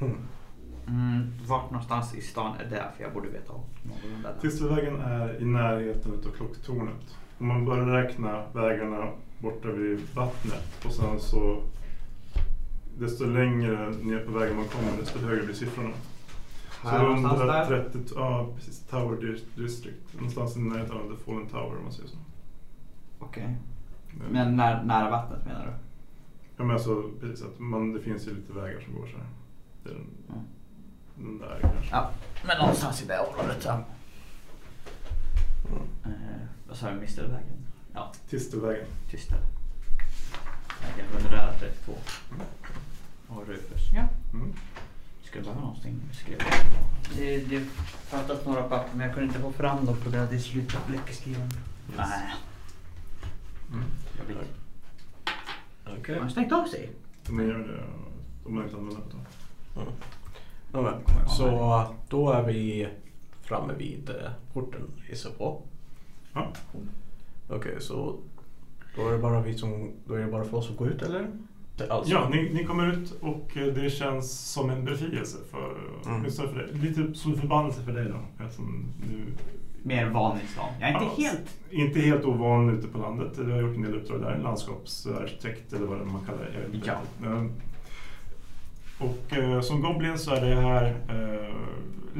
[0.00, 0.28] Mm.
[0.88, 2.84] Mm, vart någonstans i stan är det?
[2.96, 4.32] För jag borde veta om någorlunda.
[4.32, 4.40] där.
[4.40, 7.16] Tistelvägen är i närheten av klocktornet.
[7.38, 9.08] Om man börjar räkna vägarna
[9.38, 11.62] borta vid vattnet och sen så
[12.98, 15.90] desto längre ner på vägen man kommer desto högre blir siffrorna.
[16.82, 17.72] Här någonstans där?
[17.72, 20.14] 130, ja precis, Tower Dis- District.
[20.14, 22.16] Någonstans i närheten av The Fallen Tower om man säger så.
[23.18, 23.56] Okej.
[24.30, 25.72] Men när, nära vattnet menar du?
[26.56, 29.26] Ja men alltså precis, att man, det finns ju lite vägar som går så här.
[29.84, 30.44] Det är den, Mm.
[31.16, 31.90] Där kanske.
[31.90, 32.10] Ja,
[32.46, 33.84] men någonstans i det området ja.
[36.04, 36.10] Eh,
[36.68, 37.66] vad sa du, Mistelvägen?
[37.94, 38.86] Ja, Tistelvägen.
[39.10, 39.38] Tistel.
[40.82, 41.92] Vägen 132.
[43.28, 43.80] Och Rufus.
[43.94, 44.08] Ja.
[44.32, 44.52] Mm.
[45.22, 46.42] Skulle behöva någonting skrivet.
[47.16, 47.64] Det, det
[48.06, 50.36] fattas några papper men jag kunde inte få fram dem på grund av att det
[50.36, 51.50] är slut på bläckskrivaren.
[51.96, 52.34] Nej,
[53.72, 53.84] Mm.
[54.28, 55.96] jag.
[55.98, 56.14] Okej.
[56.14, 56.90] Man har stängt av sig.
[57.26, 57.84] De det
[58.44, 59.02] om man inte använder
[59.74, 59.80] det.
[60.74, 60.98] Ja,
[61.28, 62.88] så då är vi
[63.42, 65.62] framme vid eh, porten gissar jag på.
[66.32, 66.46] Ja.
[67.48, 68.16] Okej, så
[68.96, 71.02] då är det bara vi som, då är det bara för oss att gå ut
[71.02, 71.30] eller?
[71.90, 76.30] Alltså, Ja, ni, ni kommer ut och eh, det känns som en befrielse för, Mm.
[76.30, 76.68] för dig.
[76.72, 78.44] Lite som en förbannelse för dig då.
[78.44, 79.24] Eftersom du
[79.82, 80.64] Mer van i stan.
[80.80, 81.60] Jag är inte Ja, helt...
[81.70, 83.32] inte helt ovan ute på landet.
[83.36, 84.38] Du har gjort en del uppdrag där.
[84.38, 86.80] Landskapsarkitekt eller vad det man kallar det.
[86.86, 86.94] Ja.
[88.98, 91.54] Och eh, som Goblin så är det här eh,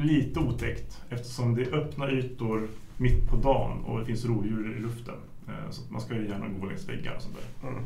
[0.03, 2.67] lite otäckt eftersom det är öppna ytor
[2.97, 5.15] mitt på dagen och det finns rovdjur i luften.
[5.47, 7.69] Eh, så man ska ju gärna gå längs väggar och sånt där.
[7.69, 7.83] Mm.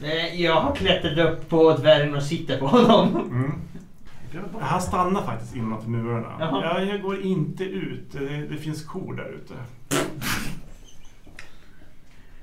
[0.00, 3.16] Nej, Jag har klättrat upp på dvärgen och sitter på honom.
[3.30, 3.52] Mm.
[4.60, 6.36] Han stannar faktiskt innanför murarna.
[6.40, 6.60] Jaha.
[6.64, 8.12] Ja, jag går inte ut.
[8.12, 9.54] Det, det finns kor där ute.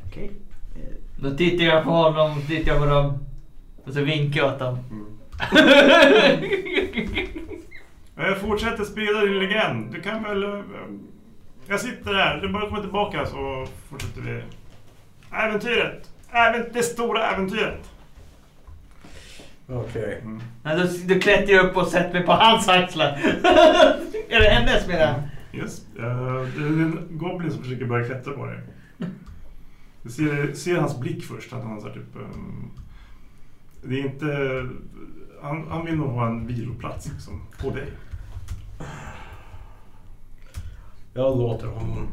[0.07, 0.31] Okej.
[0.75, 0.81] Eh,
[1.21, 3.25] Då tittar jag på honom, tittar jag på dem.
[3.89, 4.77] Och så vinkar jag åt dem.
[8.15, 9.91] Jag fortsätter sprida din legend.
[9.93, 10.43] Du kan väl...
[10.43, 10.59] eh,
[11.67, 12.41] Jag sitter här.
[12.41, 14.41] Du bara komma tillbaka så fortsätter vi.
[15.37, 16.09] Äventyret!
[16.31, 17.89] Även det stora äventyret!
[19.67, 20.19] Okej.
[20.21, 20.41] Mm.
[20.63, 20.83] Ja, då,
[21.13, 23.07] då klättrar jag upp och sätter mig på hans axlar.
[24.29, 25.15] är det hennes menar jag?
[25.61, 25.81] Yes.
[25.99, 26.03] Uh,
[26.57, 28.59] det är en goblin som försöker börja klättra på dig.
[30.03, 31.53] Du ser, ser hans blick först.
[31.53, 32.15] Att han har så här typ...
[32.15, 32.71] ehm,
[33.81, 34.25] det är inte...
[35.41, 37.87] Han, han vill nog ha en viloplats liksom, på dig.
[41.13, 42.07] Jag låter honom.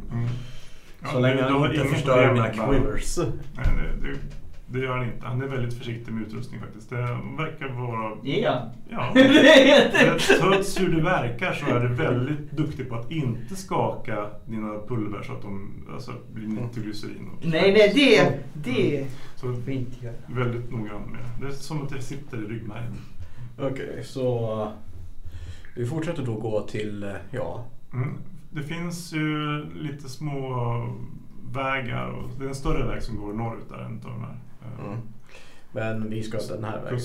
[1.02, 3.18] Ja, så länge du- du han inte förstör mina quivers.
[3.18, 4.18] Nej, det, det,
[4.68, 5.26] det gör han inte.
[5.26, 6.90] Han är väldigt försiktig med utrustning faktiskt.
[6.90, 6.96] Det
[7.38, 8.12] verkar vara...
[8.22, 8.70] Ja.
[8.90, 9.32] Ja, Det är
[9.92, 14.26] det- inte- trots hur du verkar så är du väldigt duktig på att inte skaka
[14.46, 17.28] dina pulver så att de alltså, blir nitroglycerin.
[17.28, 18.38] och- Nej, nej, det,
[18.70, 19.06] det
[19.36, 20.14] Så inte göra.
[20.26, 21.46] väldigt noggrann med det.
[21.46, 22.94] Det är som att det sitter i ryggmärgen.
[23.58, 24.68] Okej, så uh,
[25.76, 28.08] vi fortsätter då gå till, ja, Mm.
[28.50, 30.48] Det finns ju lite små
[31.52, 34.36] vägar och det är en större väg som går norrut där, en av de här.
[34.78, 34.98] Eh, mm.
[35.72, 37.00] men vi ska den här vägen.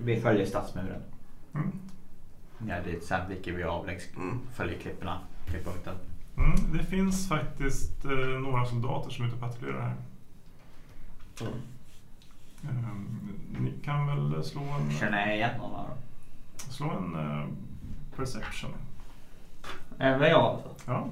[0.00, 1.02] Vi följer stadsmuren.
[1.54, 1.72] Mm.
[2.68, 4.40] Ja, det, sen viker vi av längs, Mm.
[4.54, 5.94] följer klipporna, klipppunkten.
[6.36, 6.72] Mm.
[6.72, 8.10] Det finns faktiskt eh,
[8.40, 9.96] några soldater som är ute och patrullerar här.
[11.40, 11.52] Mm.
[12.62, 13.18] Ehm,
[13.60, 15.96] ni kan väl slå en, Känner jag igen någon av dem?
[16.56, 17.46] slå en eh,
[18.16, 18.70] perception.
[19.98, 20.68] Även jag alltså.
[20.86, 21.08] Ja.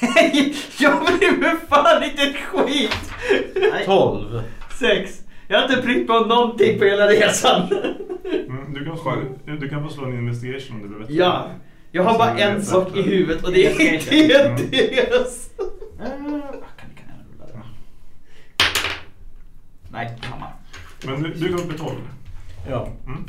[0.78, 2.96] jag bryr mig fan inte ett skit!
[3.86, 4.42] 12.
[4.78, 5.20] Sex.
[5.48, 7.68] Jag har inte brytt mig om någonting på hela resan.
[8.48, 9.16] Mm, du, kan slå,
[9.60, 11.12] du kan få slå en investigation om du vill veta.
[11.12, 11.50] Ja.
[11.92, 14.56] Jag har bara en sak i huvudet och det är inte Mm.
[14.70, 15.10] det?
[19.92, 20.52] Nej, hammar.
[21.06, 21.90] Men du, du går upp i 12.
[22.70, 22.88] Ja.
[23.06, 23.24] Mm.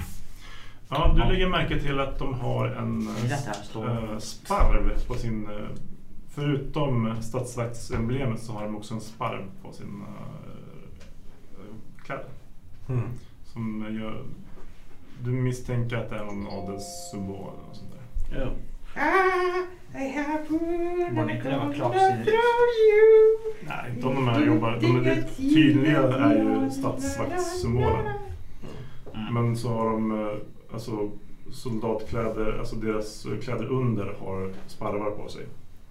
[0.89, 5.45] Ja, du lägger märke till att de har en eh, sparv på sin...
[5.49, 5.53] eh,
[6.36, 10.45] Förutom statsvaktsemblemet så har de också en sparv på sin uh,
[12.03, 12.25] kläder.
[12.89, 13.09] Mm.
[13.43, 14.23] Som gör...
[15.23, 18.41] Du misstänker att det är någon adelssymbol eller något sånt där.
[18.41, 18.49] ja.
[21.11, 22.29] Borde inte det vara klarsynt?
[23.67, 24.79] Nej, inte om de här jobbar.
[24.81, 28.07] De är det tydliga är ju statsvaktssymbolen.
[29.13, 29.33] Mm.
[29.33, 30.36] Men så har de, eh,
[30.73, 31.09] alltså
[31.51, 35.45] soldatkläder, alltså deras kläder under har sparvar på sig.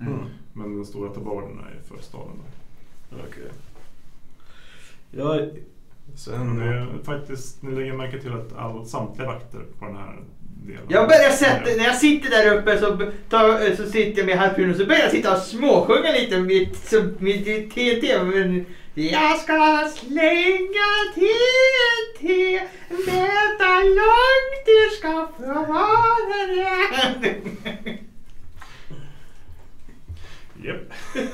[0.07, 0.29] Mm.
[0.53, 2.37] Men den stora tabarden är för staden.
[3.11, 3.51] Okej.
[5.11, 5.41] Ja,
[6.17, 6.59] sen...
[6.59, 10.17] Men det faktiskt, ni lägger märke till att all, samtliga vakter på den här
[10.67, 10.83] delen.
[10.89, 14.71] Jag börjar sätta, när jag sitter där uppe så, tar, så sitter jag med harpunen
[14.71, 16.69] och så börjar jag sitta och småsjunga lite med,
[17.19, 18.25] med TNT.
[18.25, 22.29] Men jag ska slänga TNT,
[22.91, 26.47] veta långt du ska få vara
[27.21, 27.99] det.
[30.65, 30.93] Japp.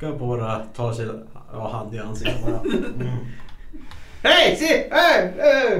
[0.00, 1.08] Kan bara ta sig
[1.52, 2.60] ja, hand i ansiktet bara.
[2.60, 3.08] Mm.
[4.22, 4.88] Hej, se!
[4.88, 5.72] Äh, äh,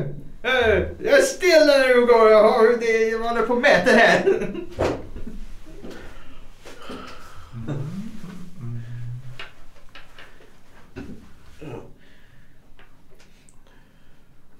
[0.42, 2.30] äh, jag är still när du går.
[2.30, 4.24] Jag, har, det, jag håller på och mäter här.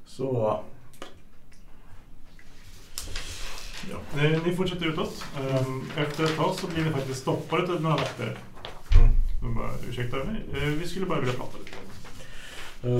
[0.06, 0.64] Så...
[3.90, 3.96] Ja.
[4.22, 5.24] Ni, ni fortsätter utåt.
[5.40, 8.38] Ehm, Efter ett tag så blir ni faktiskt stoppade av några vakter.
[9.40, 11.76] De bara, ursäkta mig, Eh, vi skulle bara vilja prata lite.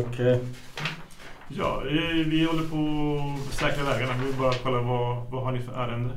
[0.09, 0.41] Okej.
[1.49, 2.79] Ja, eh, vi håller på
[3.49, 4.15] att säkra vägarna.
[4.21, 6.15] Vi vill bara kolla vad, vad har ni för ärende?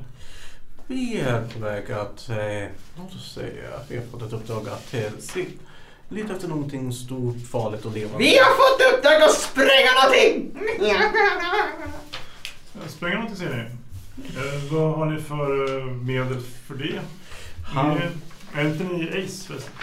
[0.88, 4.94] Vi är på väg att, eh, låt oss säga, vi har fått ett uppdrag att
[4.94, 5.46] eh, se,
[6.10, 8.18] leta efter någonting stort, farligt och levande.
[8.18, 10.52] Vi har fått uppdrag att spränga någonting!
[12.88, 13.70] Spränga någonting säger ni.
[14.18, 17.00] Eh, vad har ni för eh, medel för det?
[17.64, 18.02] Han- Ni,
[18.62, 19.74] är inte ni Ace förresten?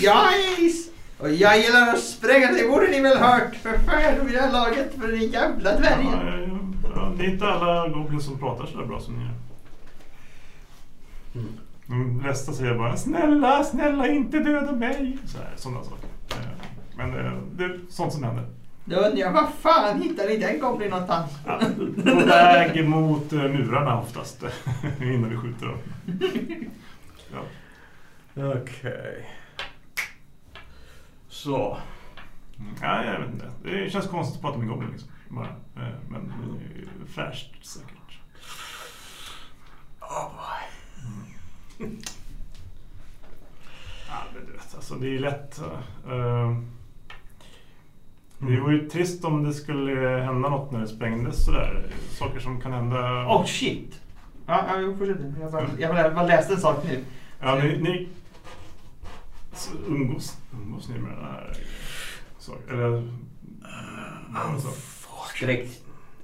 [0.00, 0.90] Jag är is!
[1.18, 4.52] Och jag gillar att spränga, det borde ni väl hört för fan vid det här
[4.52, 6.14] laget för den jävla Ja, dvärgen.
[6.14, 6.58] eh,
[6.94, 9.34] ja, det är inte alla goblins som pratar så där bra som ni gör.
[11.34, 11.52] Mm.
[11.86, 15.18] De flesta säger bara snälla, snälla inte döda mig.
[15.26, 16.08] Så här, sådana saker.
[16.30, 16.36] Eh,
[16.96, 18.44] Men eh, det är sånt som händer.
[18.84, 21.30] Då undrar jag, vad fan hittar ni den goblin någonstans?
[21.46, 21.60] Ja,
[22.04, 24.42] på väg mot eh, murarna oftast.
[25.00, 25.78] innan vi skjuter dem.
[27.32, 27.40] Ja.
[28.60, 29.30] Okej.
[31.28, 31.78] Så.
[32.58, 33.50] Mm, Ja, jag vet inte.
[33.62, 35.08] Det känns konstigt att prata med Goblin liksom.
[35.28, 35.46] Bara.
[35.76, 37.90] Eh, Men det är ju fräscht säkert.
[41.80, 41.98] Mm.
[44.08, 45.60] Ja, men du vet, alltså det är ju lätt.
[48.40, 51.86] Eh, Det vore ju trist om det skulle hända något när det sprängdes sådär.
[52.10, 53.26] Saker som kan hända.
[53.26, 54.00] Oh shit!
[54.46, 55.16] Ja, ja fortsätt.
[55.40, 55.52] Jag
[55.90, 57.04] bara, jag bara, läste en sak nu.
[57.40, 58.08] Ja, ni, ni
[59.88, 61.56] umgås, umgås ni med den här
[62.38, 62.68] saken?
[62.78, 63.08] Eller?
[64.34, 64.68] Alltså.
[65.36, 65.82] Strikt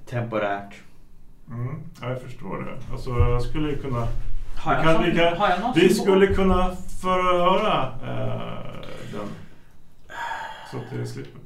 [0.09, 0.73] temporärt.
[1.49, 2.93] Mm, ja, jag förstår det.
[2.93, 4.07] Alltså, jag skulle ju kunna...
[4.57, 8.81] Har Vi jag, kan- sån- vi kan- har jag Vi skulle kunna förhöra eh,
[9.13, 9.27] den.
[10.71, 11.40] Så att det slipper.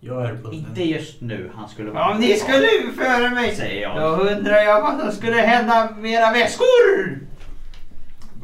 [0.00, 0.54] Jag är bunden.
[0.54, 3.96] Inte just nu, han skulle vara Om ni skulle före mig, Säger jag.
[3.96, 7.18] då undrar jag vad som skulle hända med era väskor?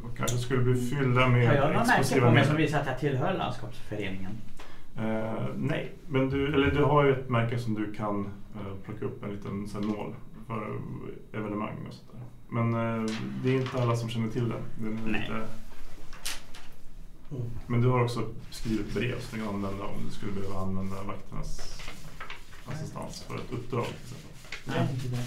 [0.02, 2.86] Då kanske skulle bli fyllda med Har jag några märken på mig som visar att
[2.86, 4.32] jag tillhör landskapsföreningen?
[4.98, 8.24] Eh, nej, men du, eller du har ju ett märke som du kan
[8.54, 10.14] eh, plocka upp en liten sån nål
[10.46, 10.78] för
[11.38, 12.20] evenemang och sånt där.
[12.48, 13.10] Men eh,
[13.44, 14.54] det är inte alla som känner till det.
[14.54, 15.20] Är Nej.
[15.20, 15.46] lite...
[17.30, 17.50] Mm.
[17.66, 21.02] Men du har också skrivit brev som du kan använda om du skulle behöva använda
[21.02, 21.80] vakternas
[22.66, 24.30] assistans för ett uppdrag till exempel.
[24.64, 25.24] Nej, inte det.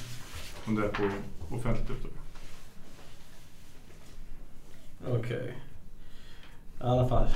[0.66, 1.10] Om det är på
[1.56, 2.12] offentligt uppdrag.
[5.08, 5.56] Okej.
[6.80, 7.30] I alla fall.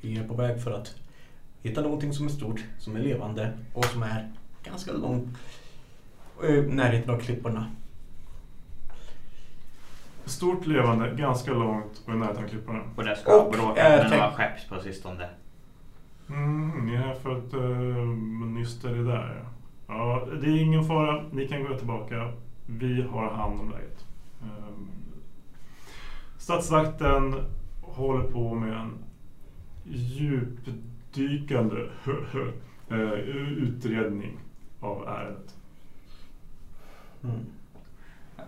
[0.00, 0.94] Vi är på väg för att
[1.62, 5.38] hitta någonting som är stort, som är levande och som är ganska långt.
[6.44, 7.70] Uh, närheten av klipporna.
[10.28, 12.80] Stort levande, ganska långt och i närheten av klipporna.
[12.96, 15.28] Och där ska Och, bråka med tänk- några skepps på sistone.
[16.28, 18.06] Mm, ni är här för att uh,
[18.46, 19.44] nysta det där.
[19.86, 21.24] Ja, det är ingen fara.
[21.32, 22.32] Ni kan gå tillbaka.
[22.66, 24.04] Vi har hand om läget.
[24.42, 24.88] Um,
[26.38, 27.34] statsvakten
[27.82, 28.98] håller på med en
[29.84, 31.76] djupdykande
[32.90, 32.98] eh,
[33.58, 34.36] utredning
[34.80, 35.54] av ärendet.
[37.24, 37.36] Mm.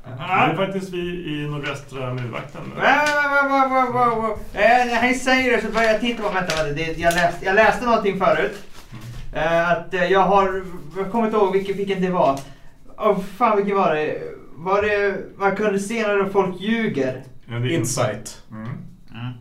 [0.05, 2.61] Det är faktiskt vi i nordvästra murvakten.
[2.77, 4.29] Va, va, va, va, va, va.
[4.61, 7.45] Eh, När han säger det så börjar jag titta på, vänta, vänta, det, jag, läste,
[7.45, 8.63] jag läste någonting förut.
[9.35, 10.63] Eh, att eh, jag har,
[10.97, 12.39] jag kommer inte ihåg vilken, vilken det var.
[12.99, 14.23] Åh fan vilken var det?
[14.55, 17.23] Var det, man kunde se när folk ljuger.
[17.47, 18.43] Ja, det är Insight.
[18.51, 18.69] Mm.
[19.11, 19.33] Mm.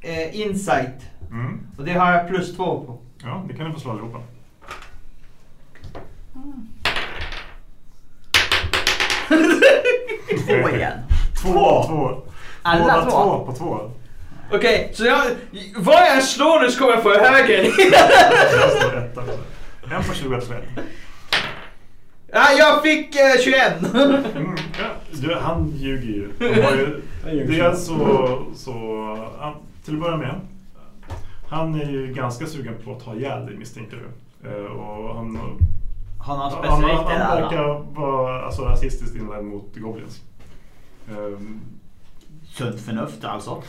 [0.00, 1.00] Eh, insight.
[1.30, 1.60] Mm.
[1.78, 2.98] Och det har jag plus två på.
[3.22, 4.18] Ja, det kan ni få slå allihopa.
[10.46, 10.98] Två igen.
[11.42, 12.22] Två, två.
[12.62, 13.10] Alla Båda två?
[13.10, 13.90] två på två.
[14.52, 15.22] Okej, så jag...
[15.76, 17.62] Vad jag än slår nu så kommer jag få höger.
[17.64, 19.22] Jag slår etta.
[19.96, 20.84] En på 20 slår ett.
[22.32, 23.94] ja, jag fick eh, 21.
[23.94, 24.86] Mm, ja.
[25.12, 26.30] du, han ljuger ju.
[26.40, 26.62] Ju
[27.24, 28.72] Han ljuger dels så, så
[29.40, 29.54] han,
[29.84, 30.34] till att börja med.
[31.48, 34.48] Han är ju ganska sugen på att ta ihjäl dig misstänker du.
[34.50, 35.38] Eh, Och han,
[36.20, 40.22] Har någon han, specifikt han, verkar vara alltså, rasistiskt inlagd mot goblins.
[41.08, 41.60] Ehm,
[42.50, 43.62] Sunt förnuft alltså.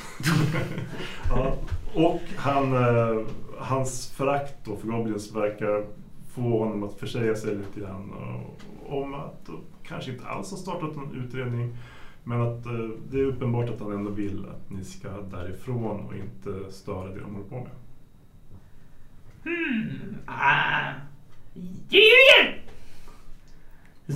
[1.29, 1.53] Ja,
[1.93, 3.25] och han, eh,
[3.59, 5.85] hans förakt då för Goblins verkar
[6.33, 10.57] få honom att försäga sig lite grann eh, om att de kanske inte alls har
[10.57, 11.77] startat någon utredning
[12.23, 16.15] men att eh, det är uppenbart att han ändå vill att ni ska därifrån och
[16.15, 17.71] inte störa det de håller på med.
[20.25, 20.93] Ah.
[21.53, 22.61] Du ljuger!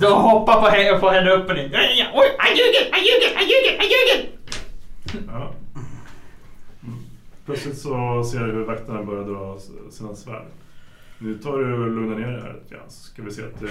[0.00, 1.70] Så hoppa på henne, på henne upp och ner.
[2.14, 4.30] Oj, han ljuger, han ljuger, han ljuger, han ljuger!
[5.26, 5.52] Ja.
[6.82, 6.98] Mm.
[7.46, 9.58] Plötsligt så ser du hur vakterna börjar dra
[9.90, 10.46] sina svärd.
[11.18, 13.62] Nu tar du och lugnar ner er här lite grann så ska vi se att,
[13.62, 13.68] eh,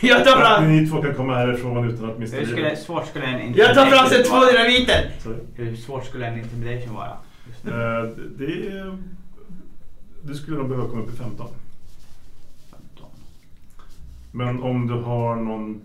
[0.08, 2.78] Jag tar att fram, ni två kan komma härifrån utan att mista livet.
[2.78, 5.10] svårt skulle en jag tar fram intimidation två dynamiter.
[5.54, 7.16] Hur svårt skulle en intimidation vara?
[7.66, 8.08] Eh,
[8.38, 8.96] det.
[10.22, 11.48] Du skulle nog behöva komma upp i 15.
[11.48, 11.63] 15.
[14.36, 15.82] Men om du har någon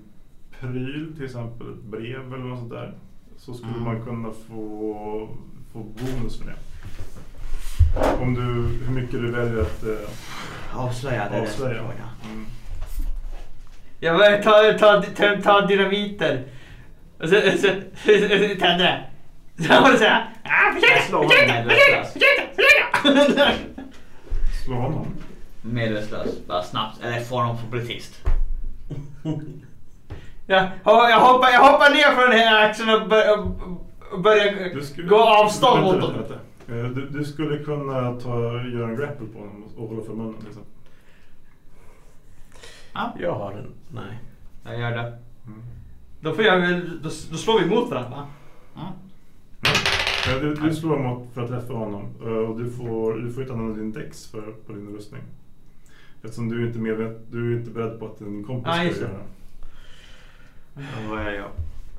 [0.60, 2.94] pryl, till exempel ett brev eller något sånt där.
[3.38, 3.84] Så skulle Mm.
[3.84, 5.30] man kunna få,
[5.74, 6.56] få bonus för det.
[8.22, 8.42] Om du,
[8.86, 11.82] hur mycket du väljer att eh, Avslöja, det är det avslöja.
[12.32, 12.46] Mm.
[14.00, 16.44] Jag börjar ta, ta, ta, ta dynamiter.
[17.20, 17.68] Och så, så, så,
[18.06, 19.04] så tänder det.
[19.64, 23.56] Så jag måste säga, ah, Jag försök, slår försök, försök.
[24.66, 25.08] Slå honom.
[25.62, 27.04] Medvetslös, bara snabbt.
[27.04, 27.86] Eller får honom på bli
[29.24, 29.66] tyst.
[30.48, 33.38] Jag, jag, hoppar, jag hoppar ner från den här axeln och börjar,
[34.12, 36.34] och börjar Du skulle- gå avstånd Vänta, mot vänta.
[36.68, 40.36] Eh, Du, du skulle kunna ta, göra en grapple på honom och hålla för munnen.
[40.46, 40.64] Liksom.
[43.20, 43.74] Jag har en...
[43.94, 44.20] Nej.
[44.66, 45.18] Jag gör det.
[45.48, 45.62] Mm.
[46.22, 48.28] Då, får jag, då, då slår vi mot varandra va?
[48.76, 48.94] Mm.
[50.28, 53.42] Ja, du, du slår mot för att träffa honom eh, och du får, du får
[53.44, 55.22] inte använda din dex för, på din rustning.
[56.24, 58.84] Eftersom du är inte medvet, du är inte beredd på att din kompis Ja, ska
[58.84, 59.06] just det.
[59.06, 59.20] göra.
[60.76, 61.50] Och vad gör jag?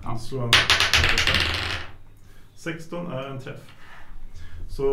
[0.03, 0.19] Ja.
[0.19, 0.51] Slå en
[2.55, 3.61] 16 är en träff.
[4.69, 4.87] Så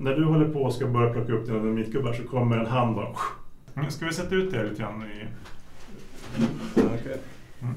[0.00, 2.94] när du håller på och ska börja plocka upp dina dynamitgubbar så kommer en hand
[2.96, 3.08] bara...
[3.74, 5.26] Nu ska vi sätta ut det lite grann i...
[6.76, 7.20] Okej.
[7.62, 7.74] Mm.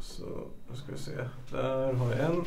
[0.00, 0.24] Så,
[0.70, 1.10] nu ska vi se.
[1.50, 2.44] Där har jag en.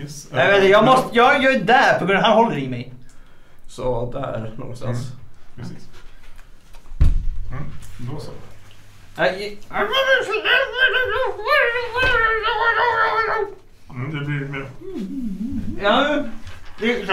[0.00, 0.24] Yes.
[0.24, 2.92] Inte, jag, måste, jag, jag är där på grund av att han håller i mig.
[3.66, 5.12] Så där någonstans.
[5.56, 5.88] Precis.
[7.52, 7.64] Mm.
[7.98, 8.30] Då så.
[13.90, 14.66] Mm, det blir mer...
[15.82, 16.24] Ja,
[16.80, 17.06] det,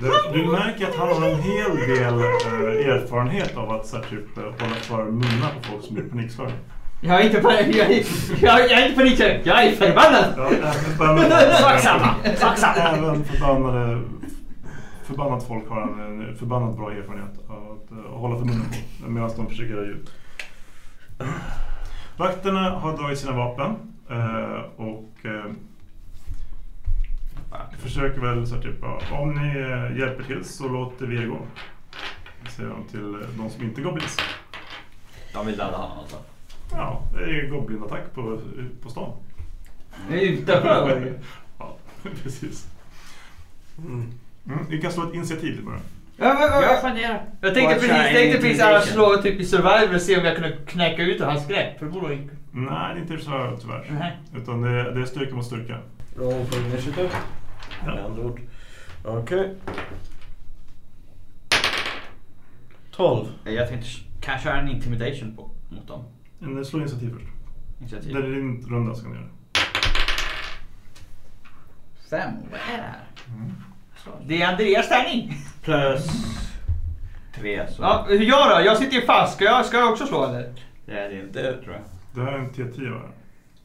[0.00, 4.04] Du, du märker att han har en hel del eh, erfarenhet av att så här,
[4.04, 6.52] typ, eh, hålla för munnar på folk som blir panikslagna.
[7.00, 8.04] jag är inte panik, jag, är-
[8.40, 10.34] jag, jag är inte panikslagen, jag är förbannad.
[10.36, 12.14] Ja, även förbannade, Sak samma.
[12.36, 12.74] Sak samma.
[12.74, 14.02] även förbannade,
[15.02, 18.66] förbannat folk har han en förbannat bra erfarenhet av att eh, hålla för munnen
[19.02, 20.10] på medan de försöker göra ljud.
[22.16, 23.76] Vakterna har dragit sina vapen
[24.10, 25.44] eh, och eh,
[27.78, 29.58] försöker väl så här, typ, om ni
[29.98, 31.38] hjälper till så låter vi er gå.
[32.50, 34.16] Säger de till de som inte är goblins.
[35.34, 36.16] De vill döda honom alltså.
[36.70, 38.40] Ja, det är goblinattack på,
[38.82, 39.12] på stan.
[40.10, 41.18] Jag är utanför.
[41.58, 41.76] Ja,
[42.22, 42.68] precis.
[43.78, 44.12] Mm.
[44.46, 45.80] Mm, vi kan slå ett initiativ till början.
[46.16, 47.24] Ja, men, Jag men, funderar.
[47.40, 48.92] jag tänkte precis, tänkte precis att intimidation.
[48.92, 51.78] slå typ i survival och se om jag kunde knäcka ut ur hans grepp.
[51.78, 52.34] För det borde inte.
[52.52, 53.86] Nej, det är inte så tyvärr.
[53.98, 54.16] Nej.
[54.36, 55.78] Utan det, det är styrka mot styrka.
[56.16, 57.08] Roll for initiative.
[57.86, 57.94] Ja.
[57.94, 58.40] Med andra ord.
[59.04, 59.54] Okej.
[62.90, 63.26] 12.
[63.44, 63.88] Jag tänkte,
[64.20, 66.04] kan jag köra en intimidation på, mot dem?
[66.38, 67.26] Men slå initiativ först.
[67.80, 68.14] Initiativ.
[68.14, 69.26] Det är din runda ska ni göra.
[72.10, 73.04] Fem, vad är det här?
[74.26, 75.34] Det är Andreas tärning.
[75.62, 76.06] Plus
[77.34, 78.64] tre så Ja, hur jag då?
[78.66, 79.34] Jag sitter ju fast.
[79.36, 80.52] Ska jag, ska jag också slå eller?
[80.86, 81.82] det är det, Det- tror jag.
[82.14, 83.00] Det här är en T10 va?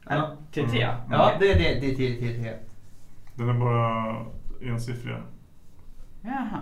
[0.10, 0.84] Eller till tre?
[0.84, 0.96] Mm.
[1.12, 1.80] Ja, det är det.
[1.80, 2.28] Det är det.
[2.28, 2.60] det, det.
[3.36, 4.16] Den är bara
[4.72, 5.18] ensiffriga.
[6.22, 6.62] Jaha.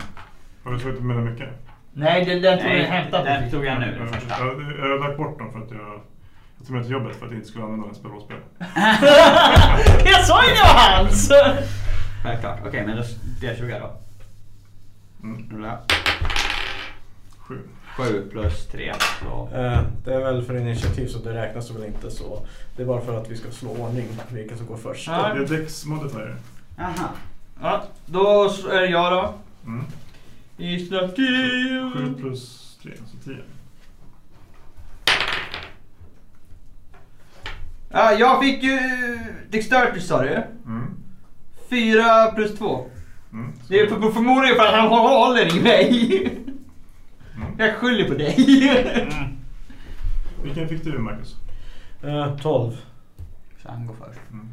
[0.63, 1.49] Har du slagit med den mycket?
[1.93, 3.26] Nej, den, den tog jag hämtat.
[3.26, 4.39] den tog jag nu, den Jag, första.
[4.45, 6.01] jag, jag har lagt bort dem för att jag,
[6.57, 8.38] jag tog med till jobbet för att jag inte skulle använda den spel rollspel.
[10.05, 11.32] jag sa ju det var hans!
[12.26, 12.59] Självklart.
[12.67, 13.03] Okej, men då,
[13.41, 13.91] det är 20 då.
[15.23, 15.49] Mm.
[15.51, 15.80] Rulla.
[17.38, 17.59] Sju.
[17.97, 19.49] 7 plus 3 så...
[19.55, 22.45] Eh, det är väl för initiativ så det räknas väl inte så.
[22.76, 25.07] Det är bara för att vi ska slå ordning vilka som går först.
[25.07, 25.34] Ja.
[25.34, 26.36] Det är Dex modifier.
[26.80, 27.09] Aha.
[27.61, 29.34] Ja, då är det jag då.
[29.65, 29.86] Mm.
[30.57, 31.17] I snacket.
[31.17, 33.38] 7 plus 3, så 10.
[37.89, 38.80] Ja, jag fick ju
[39.49, 40.43] Dexterity sa du.
[40.65, 41.05] Mm.
[41.70, 42.86] 4 plus 2.
[43.34, 43.53] Mm.
[43.68, 46.18] Det är för, förmodligen för att han håller i mig.
[47.36, 47.47] Mm.
[47.57, 48.36] Jag skyller på dig.
[50.43, 51.36] Vilken fick du Marcus?
[52.03, 52.72] Eh, 12.
[53.63, 54.20] Så han går först.
[54.32, 54.49] Mm.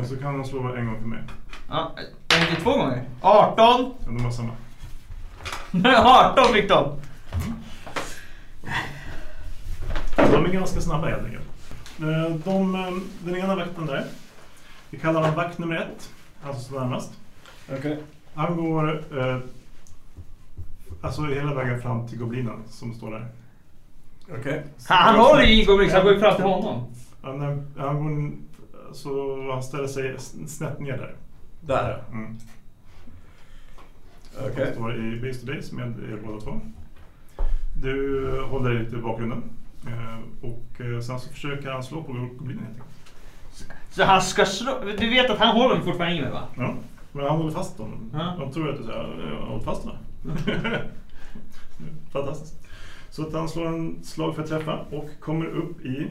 [0.00, 1.22] Och så kan han slå en gång för mig.
[1.68, 1.92] Ja,
[2.28, 3.04] fick två gånger.
[3.20, 3.54] 18.
[3.58, 4.52] Ja, de har samma.
[6.38, 7.00] 18 fick de.
[10.16, 11.44] De är ganska snabba helt enkelt.
[12.00, 12.90] Eh, De, eh,
[13.24, 14.04] den ena vakten där,
[14.90, 16.10] vi kallar honom vakt nummer ett,
[16.42, 17.12] alltså som närmast.
[17.78, 17.98] Okej.
[18.34, 19.38] Han går eh,
[21.00, 23.28] alltså hela vägen fram till goblinen som står där.
[24.38, 24.64] Okej.
[24.88, 26.84] Han håller i Goblin så han går ju fram till honom.
[27.22, 27.40] Han,
[27.76, 28.32] han, går,
[28.94, 30.16] så han ställer sig
[30.46, 31.14] snett ner där.
[31.60, 32.02] Där.
[32.12, 32.38] Mm.
[34.40, 34.64] Okej.
[34.64, 36.60] Han står i base to base med er båda två.
[37.82, 39.42] Du håller dig lite i bakgrunden.
[39.86, 42.97] Eh, och eh, sen så försöker han slå på goblinen helt enkelt.
[43.98, 44.72] Så han ska slå...
[44.98, 46.42] Du vet att han håller fortfarande i mig va?
[46.56, 46.74] Ja,
[47.12, 48.10] men han håller fast honom.
[48.12, 48.18] Ja.
[48.38, 49.98] Han tror att du säger, hållit fast honom.
[52.12, 52.66] Fantastiskt.
[53.10, 56.10] Så att han slår en slag för att träffa och kommer upp i...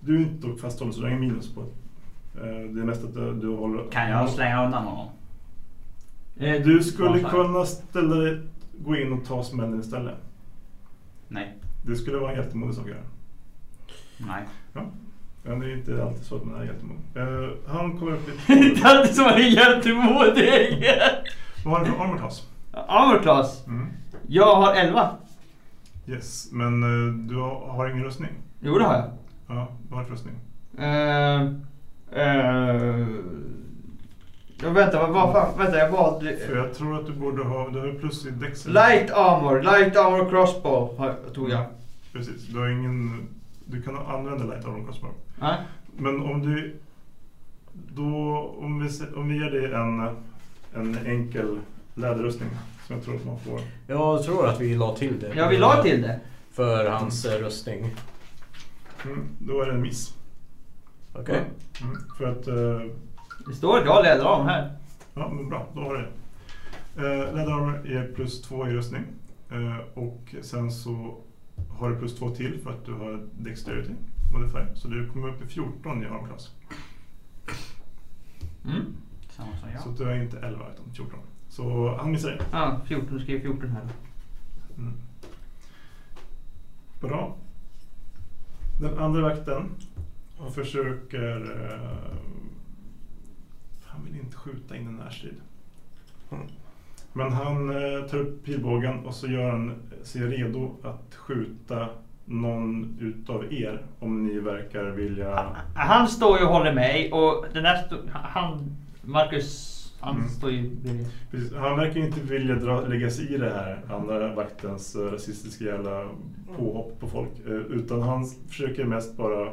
[0.00, 1.66] Du är inte fasthållen så du har ingen minus på eh,
[2.44, 2.80] det.
[2.80, 3.90] är mest att du, du håller...
[3.90, 5.08] Kan jag slänga undan honom?
[6.36, 8.40] Eh, Du skulle Ja, kunna ställa dig,
[8.78, 10.16] gå in och ta smällen istället.
[11.28, 11.54] Nej.
[11.86, 13.04] Det skulle vara en jättemodig sak att göra.
[14.18, 14.42] Nej.
[15.42, 17.00] Men det är inte alltid så att man är jättemodig.
[17.14, 18.52] Eh, han kommer upp i...
[18.52, 20.84] Är alltid som att han är jättemodig.
[21.64, 22.46] Vad har du för armor class?
[22.72, 23.66] Armor class.
[23.66, 23.86] Mm.
[24.26, 25.10] Jag har 11.
[26.06, 28.30] Yes, men eh, du har, har ingen rustning?
[28.60, 29.10] Jo det har jag.
[29.48, 30.34] Ja, vad har du för rustning?
[30.78, 31.42] Uh,
[32.16, 33.08] uh,
[34.62, 36.36] ja, vänta, vad, vad fan, vänta jag valde...
[36.36, 38.66] För jag tror att du borde ha, du har plus i dex.
[38.66, 41.64] Light armor, light armor crossbow tog jag.
[42.12, 43.28] Precis, du har ingen,
[43.72, 45.10] du kan använda light armor crossbow.
[45.40, 45.56] Nej.
[45.96, 46.76] Men om du,
[47.72, 50.16] då, om vi, om vi ger dig en,
[50.74, 51.58] en enkel
[51.94, 52.48] läderrustning
[52.86, 53.60] som jag tror att man får.
[53.86, 55.34] Jag tror att vi la till det.
[55.34, 56.20] Jag vill ha till det.
[56.50, 57.90] För hans eh, rustning.
[59.04, 60.14] Mm, då är det en miss.
[61.12, 61.40] Okej.
[61.82, 62.90] Mm, för att, eh,
[63.46, 64.76] Det står att jag har läderarm här.
[65.14, 66.08] ja men bra, då har du det.
[66.96, 69.02] Eh, läderarmor är plus två i rustning.
[69.50, 71.16] Eh, och sen så
[71.82, 73.92] har du plus två till för att du har dexterity
[74.32, 74.72] modifier.
[74.74, 76.50] Så du kommer upp i 14 i armklass.
[78.64, 78.84] Mm.
[79.30, 79.92] Samma som Så jag.
[79.92, 81.18] att du är inte 11 utan 14.
[81.48, 82.40] Så han missar.
[82.52, 83.88] Ja, 14, skriv 14 här.
[84.78, 84.92] Mm.
[87.00, 87.36] Bra.
[88.80, 89.70] Den andra vakten
[90.54, 91.62] försöker...
[91.72, 92.16] Eh,
[93.84, 95.36] han vill inte skjuta in en närstrid.
[96.30, 96.46] Mm.
[97.12, 101.88] Men han eh, tar upp pilbågen och så gör han sig redo att skjuta
[102.24, 105.54] någon utav er om ni verkar vilja...
[105.74, 109.68] Han står ju och håller mig och den där stå, han, Marcus,
[110.00, 110.28] han Mm.
[110.28, 110.70] står ju.
[111.30, 115.64] Precis, han verkar inte vilja dra, lägga sig i det här andra vaktens eh, rasistiska
[115.64, 116.08] jävla
[116.56, 117.30] påhopp på folk.
[117.46, 119.52] eh, Utan han försöker mest bara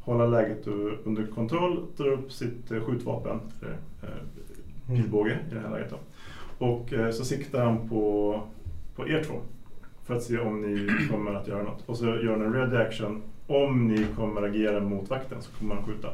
[0.00, 0.66] hålla läget
[1.04, 4.08] under kontroll, dra upp sitt skjutvapen, eh,
[4.94, 5.90] pilbåge i det här läget.
[5.90, 5.96] Då.
[6.58, 8.42] Och eh, så siktar han på,
[8.96, 9.40] på er två
[10.04, 11.82] för att se om ni kommer att göra något.
[11.86, 13.22] Och så gör han en ready action.
[13.46, 16.08] Om ni kommer agera mot vakten så kommer han skjuta.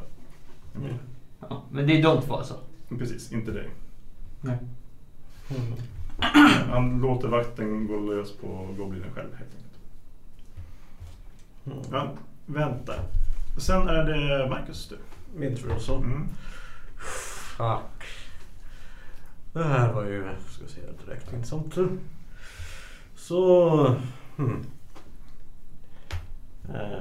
[0.75, 0.93] Mm.
[1.39, 2.55] Ja, men det är de två alltså.
[2.89, 3.69] Precis, inte dig.
[4.41, 4.57] Nej.
[5.49, 5.73] Mm.
[6.69, 9.79] Han låter vakten gå lös på goblinen själv helt enkelt.
[11.65, 11.77] Mm.
[11.91, 12.11] Ja,
[12.45, 12.93] vänta.
[13.57, 14.97] Sen är det Marcus du.
[15.39, 15.95] Min tur också.
[15.95, 16.27] Mm.
[17.57, 18.22] Fuck.
[19.53, 21.75] Det här var ju, ska jag säga, direkt intressant.
[23.15, 23.95] Så...
[24.37, 24.65] Hmm.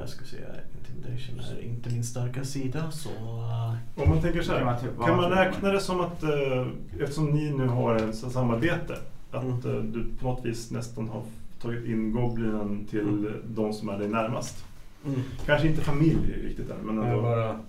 [0.01, 0.47] Jag ska säga,
[0.79, 3.09] intimidation är inte min starka sida så...
[3.09, 4.81] eh, Om man tänker så Kan man här.
[4.83, 6.67] typ- Kan man räkna det som att eh,
[7.01, 8.99] eftersom ni nu har ett samarbete
[9.31, 11.23] att eh, du på något vis nästan har
[11.63, 13.33] tagit in goblinen till Mm.
[13.47, 14.65] de som är dig närmast.
[15.05, 15.21] mm.
[15.47, 17.23] Kanske inte familj riktigt än men Jag ändå.
[17.23, 17.61] bara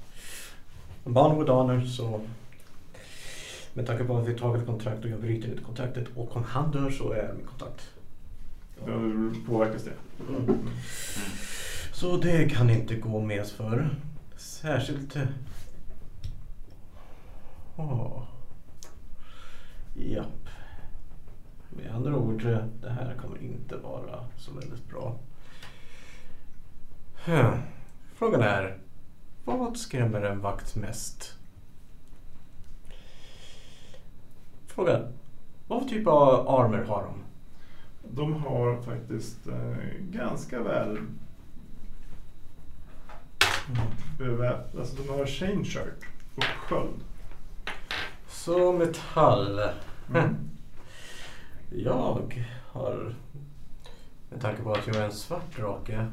[1.04, 2.22] barn with honor så
[3.74, 6.72] med tanke på att vi tagit kontrakt och jag bryter inte kontraktet och om han
[6.72, 7.92] dör så är min kontakt.
[8.86, 9.94] Ja, hur påverkas det?
[10.30, 10.70] Mm.
[11.94, 13.90] Så det kan inte gå med för.
[14.38, 15.18] Särskilt...
[17.76, 18.24] Åh.
[19.96, 20.50] Japp.
[21.70, 25.20] Med andra ord, eh, det här kommer inte vara så väldigt bra.
[28.16, 28.78] Frågan är,
[29.46, 31.38] vad skrämmer en vakt mest?
[34.76, 35.08] Fråga.
[35.68, 37.14] Vad för typ av armor har de?
[38.16, 40.98] De har faktiskt eh, ganska väl.
[44.80, 46.06] Alltså de har chain shirt
[46.36, 47.04] och sköld.
[48.28, 49.60] Så metall.
[50.10, 50.36] Mm.
[51.76, 52.30] Jag
[52.72, 53.16] har,
[54.30, 56.08] med tanke på att jag är en svart drake,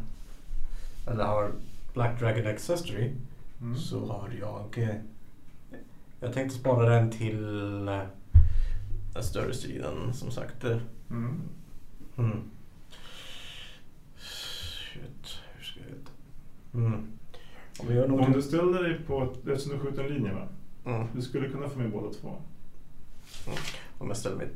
[1.06, 1.50] eller har
[1.94, 3.12] Black Dragon Accessory,
[3.62, 3.76] Mm.
[3.76, 4.78] så har jag...
[4.88, 4.94] eh,
[6.20, 8.02] Jag tänkte spara den till eh,
[9.20, 10.64] den större striden, som sagt.
[10.64, 10.78] eh.
[11.10, 11.40] Mm.
[12.18, 12.50] Mm.
[14.16, 16.84] Shit, hur ska jag?
[16.84, 17.06] Mm.
[17.80, 20.48] Om vi gör Om du ställer dig på, eftersom du skjuter en linje va?
[20.84, 21.06] Mm.
[21.14, 22.36] Du skulle kunna få med båda två.
[23.98, 24.48] Om jag ställer mig...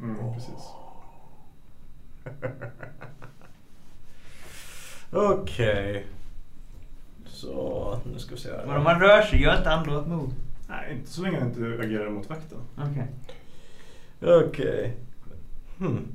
[0.00, 0.64] Mm, precis.
[5.12, 6.06] Okej.
[7.26, 8.66] Så, nu ska vi se här.
[8.66, 10.32] Men om man rör sig, gör inte andra ett move.
[10.68, 12.58] Nej, inte så länge han inte agerar mot vakten.
[12.76, 13.06] Okej.
[14.20, 14.96] Okej.
[15.78, 16.12] Hmm.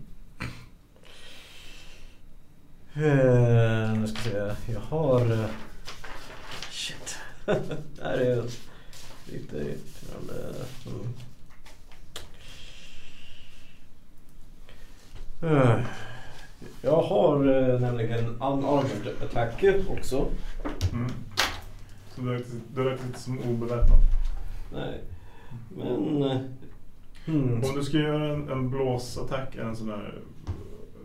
[2.94, 4.54] Eh, nu ska vi se.
[4.74, 5.32] Jag har...
[5.32, 5.46] eh,
[6.70, 7.16] shit.
[7.46, 8.44] det här är
[9.26, 10.56] lite irriterande.
[10.86, 11.14] Mm.
[15.58, 15.80] Eh,
[16.82, 17.40] jag har
[17.80, 20.28] nämligen unarmed attack också.
[20.94, 21.12] Mm.
[22.16, 24.00] Så du räknas inte som obeväpnad.
[24.74, 25.02] Nej.
[25.70, 26.58] Men...
[27.26, 27.54] hmm.
[27.64, 30.14] Om du ska göra en, en blåsattack, en sån här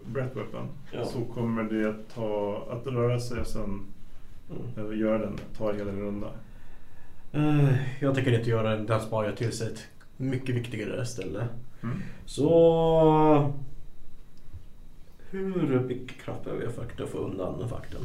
[0.06, 1.04] breath weapon, Ja.
[1.04, 3.80] så kommer det ta, att röra sig och sen
[4.76, 4.98] Mm.
[5.00, 6.30] göra den, tar hela din runda.
[7.32, 9.86] Eh, Jag tänker inte göra den, den sparar jag till sig ett
[10.16, 11.48] mycket viktigare ställe.
[11.82, 11.96] Mm.
[12.24, 13.52] Så...
[15.30, 18.00] Hur mycket kraft behöver jag för att få undan fakten?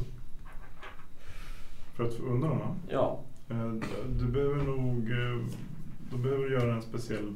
[1.96, 2.76] För att få undan honom.
[2.90, 3.20] Ja.
[3.50, 3.74] Eh,
[4.20, 5.46] Du behöver nog, eh,
[6.12, 7.34] då behöver du göra en speciell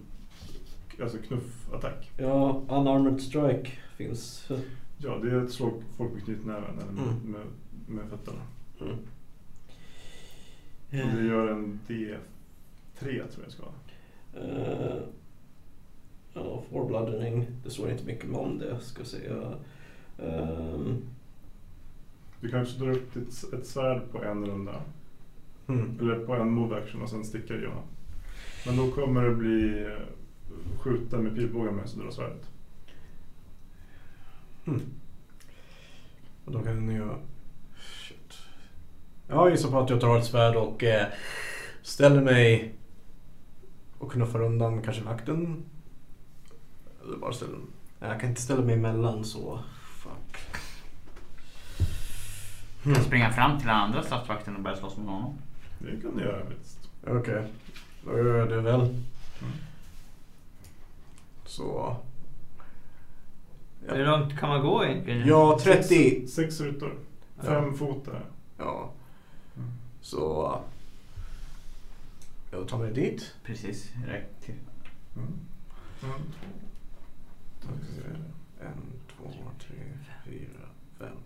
[1.02, 2.12] alltså knuffattack.
[2.18, 4.48] Ja, unarmed strike finns.
[4.98, 7.32] Ja, det är ett slag folk med knytnäven eller med, Mm.
[7.32, 7.46] med,
[7.88, 8.42] med fötterna.
[8.82, 8.96] Mm.
[10.92, 12.18] Och det gör en D3
[13.00, 13.64] tror jag ska.
[14.40, 14.98] Eh,
[16.34, 17.46] ja, fourbloodening.
[17.64, 19.54] Det står inte mycket om det, ska jag säga.
[20.24, 20.98] Ehm,
[22.42, 24.76] Du kanske drar upp ditt, ett svärd på en runda.
[25.68, 25.98] hmm.
[26.02, 27.84] Eller på en move action och sen stickar igenom.
[28.66, 30.00] Men då kommer det bli eh,
[30.80, 32.50] skjuta med pilbågen med så drar svärdet.
[34.66, 34.82] Hmm.
[36.46, 37.20] Och då kan jag...
[37.80, 38.34] Shit.
[39.28, 41.08] Jag gissar på att jag tar ett svärd och eh,
[41.82, 42.74] ställer mig
[43.98, 45.64] och knuffar undan kanske vakten.
[47.04, 47.58] Eller bara ställer
[48.00, 49.60] Nej, Jag kan inte ställa mig emellan så...
[50.04, 50.62] Fuck.
[52.84, 55.34] Du kan springa fram till den andra stadsvakten och börja slåss med honom.
[55.80, 56.90] Det kan du göra visst.
[57.08, 57.44] Okej,
[58.06, 58.82] då gör jag det väl.
[58.82, 58.96] Mm.
[61.46, 61.96] Så...
[63.88, 65.28] Hur långt kan man gå egentligen?
[65.28, 65.84] Ja, 30.
[65.84, 66.94] Sex, sex rutor.
[67.38, 67.44] Ja.
[67.44, 67.76] Fem.
[68.58, 68.90] Ja.
[69.58, 69.70] Mm.
[70.02, 70.56] Så...
[72.52, 73.36] Jag tar mig dit.
[73.44, 74.56] Precis, rätt till.
[75.16, 75.28] Mm.
[76.04, 76.22] Mm.
[78.62, 78.82] En,
[79.18, 79.30] två,
[79.60, 79.76] tre,
[80.26, 80.68] fyra,
[81.00, 81.18] fem.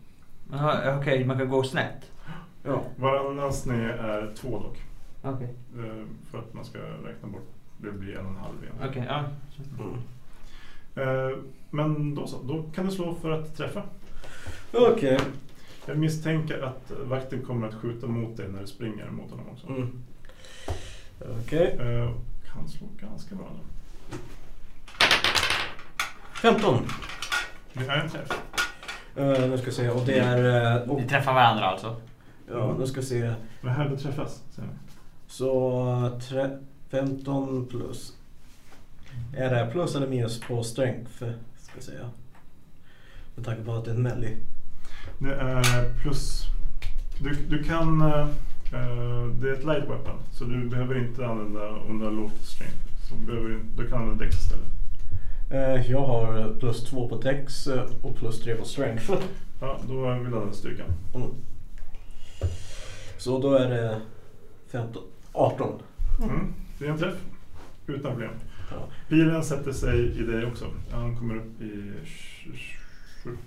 [1.00, 2.12] Okej, man kan gå snett.
[2.64, 2.84] Ja.
[2.96, 4.78] Varannan sned är två dock.
[5.22, 5.56] Okej.
[5.78, 7.48] Eh, För att man ska räkna bort.
[7.82, 8.76] Det blir en och en halv igen.
[8.90, 9.24] Okej, ja.
[9.80, 10.00] Mm.
[10.96, 11.38] Eh,
[11.70, 13.84] Men då så, då kan du slå för att träffa.
[14.74, 15.20] Okej.
[15.86, 19.68] Jag misstänker att vakten kommer att skjuta mot dig när du springer mot honom också.
[19.68, 20.04] Mm.
[21.42, 21.78] Okej.
[21.80, 22.12] Eh,
[22.54, 23.60] Kan slå ganska bra nu.
[26.42, 26.78] 15.
[27.74, 28.32] Det är en träff.
[29.18, 29.90] Uh, nu ska se.
[29.90, 30.82] Och det är...
[30.88, 31.96] Uh, Ni träffar varandra alltså?
[32.52, 33.34] ja, nu ska vi se.
[33.62, 34.44] Vad här det träffas.
[35.28, 36.50] Så tre,
[36.92, 38.14] 15 plus.
[39.38, 41.12] Är det plus eller minus på strength?
[41.58, 42.10] Ska jag säga.
[43.36, 44.38] Med tanke på att det är en melli.
[45.20, 46.44] Det är plus...
[47.22, 48.02] Du, du kan...
[48.02, 48.20] eh,
[48.74, 50.20] eh, det är ett light weapon.
[50.32, 52.78] Så du behöver inte använda om du har lågt strength.
[53.10, 54.66] Så behöver, du- du kan använda dex istället.
[55.52, 59.14] Eh, jag har plus 2 på dex eh, och plus 3 på strength.
[59.62, 60.86] Ja, då vill du använda styrkan.
[61.16, 61.28] Mm.
[63.18, 64.02] Så då är det
[64.72, 65.04] 15,
[65.34, 65.82] 18.
[66.24, 66.54] Mm.
[66.80, 67.18] Det är en träff.
[67.88, 68.32] Utan problem.
[68.72, 68.88] Ja.
[69.10, 70.72] Pilen sätter sig i dig också.
[70.92, 72.60] Han kommer upp i sj-
[73.24, 73.38] sj-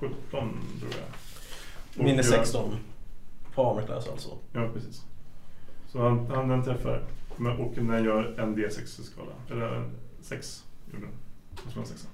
[0.00, 1.08] 17 tror jag.
[1.98, 2.76] Och Min är jag- 16
[3.54, 4.38] på armor class alltså.
[4.52, 5.04] Ja, precis.
[5.88, 7.02] Så han, han den träffar.
[7.36, 9.32] Men- Och den gör en D6-skala.
[9.50, 9.90] Eller en
[10.22, 11.14] 6 gjorde den.
[11.74, 12.08] Var en sexa.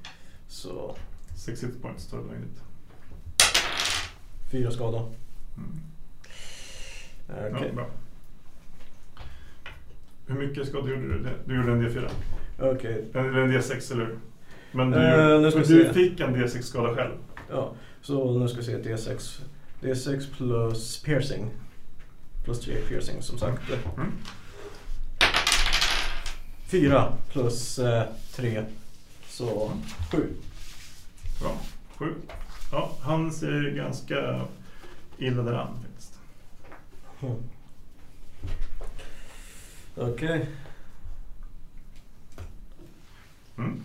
[0.48, 0.96] Så
[1.36, 2.62] 6 hit points tar du vägen dit.
[4.50, 4.98] fyra skada.
[5.56, 5.80] Mm.
[7.56, 7.72] Okej.
[7.76, 7.86] Ja.
[10.32, 11.28] Hur mycket skada gjorde du?
[11.44, 12.10] Du gjorde en D4?
[12.58, 14.18] Okej, Eller en D6, eller hur?
[14.72, 17.12] Men du, Eh, nu ska men du fick en D6-skada själv.
[17.50, 17.72] ja.
[18.02, 19.40] Så nu ska vi se D6.
[19.80, 21.50] D6 plus piercing.
[22.44, 23.62] Plus 3 piercing som sagt.
[23.96, 24.12] Mm.
[26.66, 27.80] 4 plus
[28.36, 28.64] 3.
[29.28, 29.72] Så
[30.12, 30.28] 7.
[31.40, 31.56] Bra.
[31.96, 32.14] Sju.
[32.72, 34.40] Ja, han ser ganska
[35.18, 36.18] illa däran faktiskt.
[37.22, 37.34] Mm.
[39.96, 40.48] Okej.
[43.58, 43.82] Mm.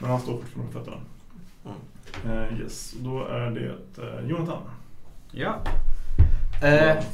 [0.00, 0.96] Men han står fortfarande på fötterna.
[2.24, 2.38] Mm.
[2.52, 4.62] Eh, yes, då är det eh, Jonathan.
[5.30, 5.62] Ja.
[6.62, 7.04] Eh,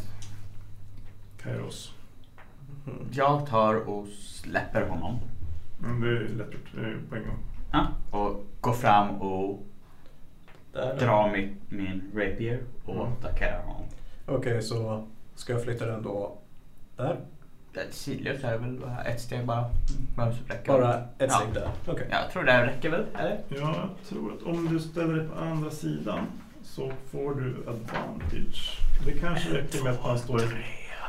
[1.42, 1.92] Kairos.
[3.12, 5.18] Jag tar och släpper honom.
[5.84, 6.72] Mm, det är lätt gjort.
[6.74, 7.38] Det är på en gång.
[7.72, 7.86] Ja.
[8.18, 9.66] Och går fram och
[10.72, 10.98] Där.
[10.98, 13.12] drar min, min rapier och Mm.
[13.12, 13.82] attackerar honom.
[14.26, 16.38] Okej, så ska jag flytta den då
[16.96, 17.20] där?
[17.90, 19.64] Sidlöst är väl bara ett steg bara.
[20.48, 20.72] Räcka.
[20.72, 21.28] Bara ett Ja.
[21.28, 21.68] steg där?
[21.86, 22.06] Okej.
[22.10, 23.38] Jag tror det räcker väl, eller?
[23.48, 26.18] Ja, jag tror att om du ställer dig på andra sidan
[26.62, 28.78] så får du advantage.
[29.04, 30.46] Det kanske räcker med att man står i,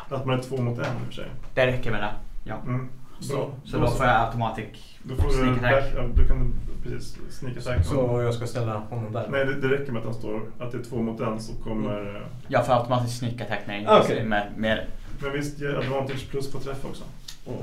[0.10, 1.26] att man är två mot en i och för sig.
[1.54, 2.12] Det räcker med det.
[2.44, 2.56] Ja.
[2.66, 2.90] Mm.
[3.20, 5.72] Så, så då får jag automatic Då får du sneak attack.
[5.72, 6.54] back, ja, då kan du
[6.90, 7.86] precis sneak attack.
[7.86, 9.28] Så jag ska ställa honom där?
[9.30, 11.54] Nej, det, det räcker med att han står, att det är två mot en så
[11.64, 12.16] kommer...
[12.16, 13.86] eh, Jag får automatiskt sneak attack nej.
[13.88, 14.24] Ah, okej.
[14.26, 14.86] Med, med,
[15.20, 17.04] Men visst ger advantage plus på träff också?
[17.48, 17.62] Mm.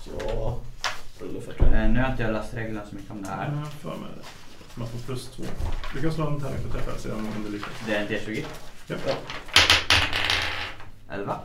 [0.00, 0.60] Så...
[1.20, 3.48] rulla för eh, nu har inte jag läst reglerna så mycket om det här.
[3.48, 4.24] har för mig det.
[4.74, 5.44] Man får plus två.
[5.94, 7.72] Du kan slå en tärning för träff här sedan om det lyckas.
[7.86, 8.44] Det är en D20.
[8.86, 8.96] Ja.
[11.10, 11.40] 11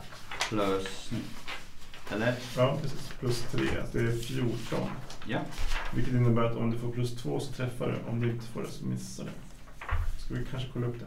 [0.48, 1.10] plus...
[2.12, 2.34] Eller?
[2.56, 3.08] ja, precis.
[3.20, 3.68] Plus tre.
[3.92, 4.78] Det är 14.
[5.26, 5.38] Ja.
[5.94, 8.10] Vilket innebär att om du får plus två så träffar du.
[8.10, 9.30] Om du inte får det så missar du.
[10.24, 11.06] Ska vi kanske kolla upp det?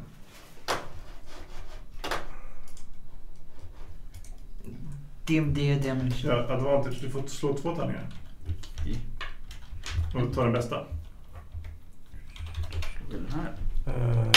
[5.26, 6.22] Dim D damage.
[6.24, 7.02] Ja, advantage.
[7.02, 8.08] Du får slå två tärningar.
[10.16, 10.86] Och ta den bästa.
[13.12, 13.54] Den här.
[13.88, 14.28] Eh,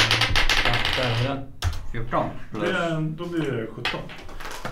[0.64, 1.52] ja, där har vi den.
[1.92, 2.70] 14 Det plus...
[2.70, 4.00] är, då blir det 17.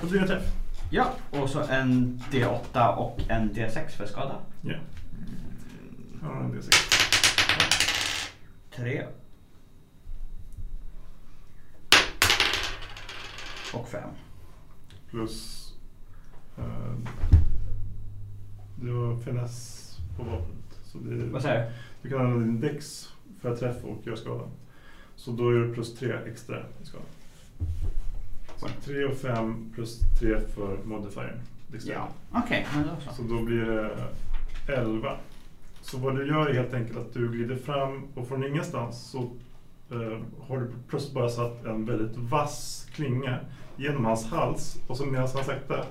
[0.01, 0.53] Då blir det en träff.
[0.91, 4.37] Ja, och så en D8 och en D6 för skada.
[4.63, 4.77] Ja.
[6.23, 6.77] Ja, det är sex.
[8.77, 9.07] 3.
[13.73, 14.09] Och 5.
[15.11, 15.64] Plus...
[16.59, 16.95] Eh,
[18.77, 20.81] du har finess på vapnet.
[20.85, 21.73] Så det, Vad säger du?
[22.03, 23.09] Du kan använda din dex
[23.41, 24.45] för att träffa och göra skada.
[25.17, 27.05] Så då är det plus tre extra i skada.
[28.57, 31.41] Så 3 och 5 plus 3 för modifier.
[31.85, 33.17] Ja, okej, då så.
[33.17, 33.91] Så då blir det
[34.75, 35.17] 11.
[35.81, 39.19] Så vad du gör är helt enkelt att du glider fram och från ingenstans så
[39.91, 40.19] eh,
[40.49, 43.39] har du plötsligt bara satt en väldigt vass klinga
[43.77, 45.85] genom hans hals och så medan han sakta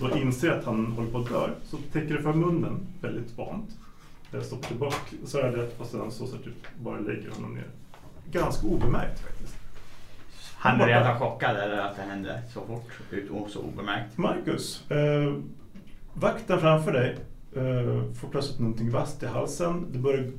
[0.00, 3.70] då inser att han håller på att dö så täcker du för munnen väldigt vant.
[4.42, 7.66] Stoppar tillbaka svärdet och sen så, så typ bara lägger honom ner.
[8.32, 9.56] Ganska obemärkt faktiskt.
[10.56, 13.00] Han är redan chockad eller att det hände så fort
[13.30, 14.18] och så obemärkt.
[14.18, 15.34] Marcus, eh,
[16.14, 17.16] vakten framför dig
[17.56, 19.86] eh, får plötsligt någonting vasst i halsen.
[19.92, 20.30] Det, börjar,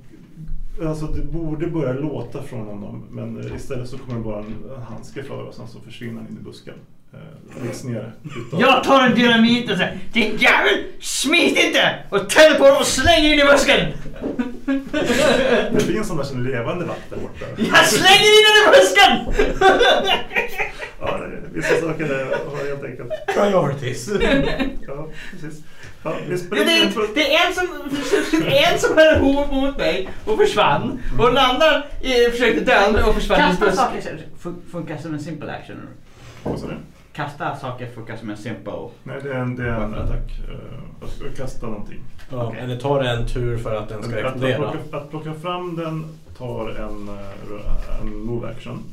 [0.88, 4.56] alltså det borde börja låta från honom men istället så kommer det bara en,
[4.90, 6.74] handske från och sen så försvinner han in i busken.
[7.14, 8.14] Eh, läggs ner.
[8.60, 11.96] Jag tar en dynamit och säger Din jävel, smit inte!
[12.10, 13.88] Och tänder på den och slänger in i busken!
[15.74, 17.46] Det finns sådana som levande vakt där borta.
[17.58, 19.12] Jag slänger in den i busken!
[21.00, 23.12] Ja, det är- vissa saker där har helt enkelt...
[23.36, 24.10] Priorities.
[24.88, 25.64] Ja, precis.
[26.04, 30.10] Ja, Det, springer det, är en som, det är en som hade hot mot mig
[30.26, 31.00] och försvann.
[31.20, 35.20] Och en annan eh, försökte döda mig och försvann Kasta saker fun- funkar som en
[35.20, 35.78] simple action.
[36.44, 36.74] Vad sa du?
[37.14, 38.74] Kasta saker funkar som en simple.
[39.04, 40.32] Nej, det är en, det är en attack.
[41.24, 42.00] Uh, kasta någonting.
[42.32, 44.58] Ja, men det tar en tur för att den ska Att, att, explodera.
[44.72, 46.06] plocka, att plocka fram den
[46.38, 48.84] tar en, eh, en move action.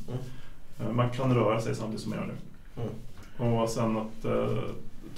[0.81, 0.97] Mm.
[0.97, 2.83] Man kan röra sig samtidigt som man gör det.
[3.43, 3.53] Mm.
[3.55, 4.59] Och sen att uh,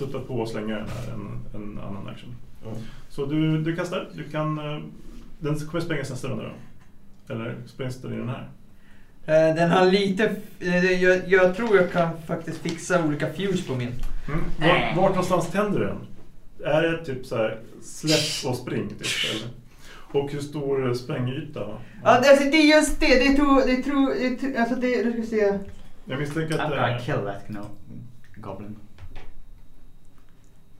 [0.06, 2.34] tutta på och slänga den är en, en annan action.
[2.66, 2.76] Mm.
[3.08, 4.08] Så du, du kastar.
[4.14, 4.78] Du kan, eh,
[5.38, 6.52] den kommer sprängas nästa runda då.
[7.34, 8.48] Eller sprängs den i den här?
[9.26, 10.36] Eh, Den har lite...
[10.60, 13.88] eh, Jag, jag tror jag kan faktiskt fixa olika fuse på min.
[14.28, 14.40] Mm.
[14.58, 15.96] Vart, vart någonstans tänder den?
[16.68, 18.88] Är det typ så här släpp och spring?
[18.88, 19.00] Typ,
[19.34, 19.50] eller?
[20.22, 21.60] Och hur stor sprängyta?
[22.04, 23.06] Ja, det- alltså, det är just det.
[23.28, 23.66] Det tror...
[23.66, 25.04] Det tror det, tror- alltså det...
[25.04, 25.58] Nu ska vi se.
[26.04, 26.98] Jag misstänker att det är...
[26.98, 27.66] kill that no,
[28.36, 28.76] goblin.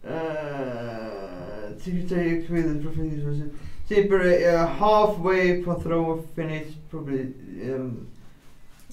[0.07, 1.73] Uh,
[2.09, 3.51] take with the
[3.89, 7.35] Super uh, halfway throw finish probably.
[7.65, 8.09] Um,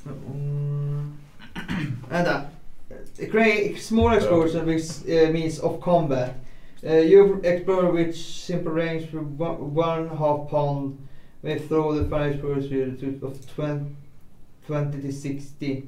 [0.05, 1.17] um,
[2.09, 2.49] vänta.
[3.19, 6.35] A great small explosion which uh, means of combat.
[6.83, 10.97] Uh, you explore with simple range for one, one half pound.
[11.43, 13.95] We throw the fire explorers to of 20,
[14.67, 15.87] 20 till 60.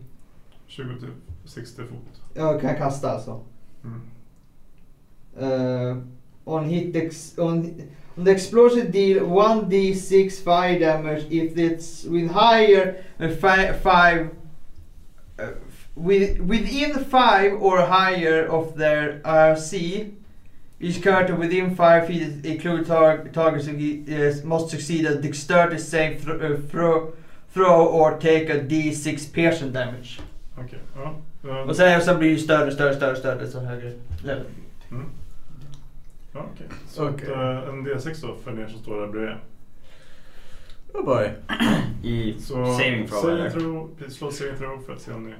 [0.75, 1.09] 20 till
[1.45, 2.21] 60 fot.
[2.33, 3.43] Ja, kan kasta alltså.
[3.83, 4.01] Mm.
[5.39, 5.95] Uh,
[6.45, 7.57] on hit ex- on,
[8.17, 14.29] on the explosion deal 1d6 fire damage if it's with higher than fi- five
[15.39, 15.47] uh,
[15.95, 20.11] with, within five or higher of their RC.
[20.81, 26.39] Each character within five feet, include tar- targets, uh, must succeed a dexterity save thro-
[26.39, 27.13] uh, throw,
[27.53, 30.19] throw or take a d6 piercing damage.
[30.57, 31.13] Okej, ja.
[31.49, 33.91] Eh, Och sen, sen blir det större, större, större, större, så högre
[34.23, 34.45] level.
[34.91, 35.05] Mm.
[36.39, 36.67] Ja, okej.
[36.87, 37.27] Så Okej.
[37.33, 39.35] att, eh, en D6 då för er som står där bredvid.
[40.93, 41.29] Oh boy.
[42.03, 43.49] I Så saving throw saving eller?
[43.49, 45.33] throw, slå saving throw för att se om ni...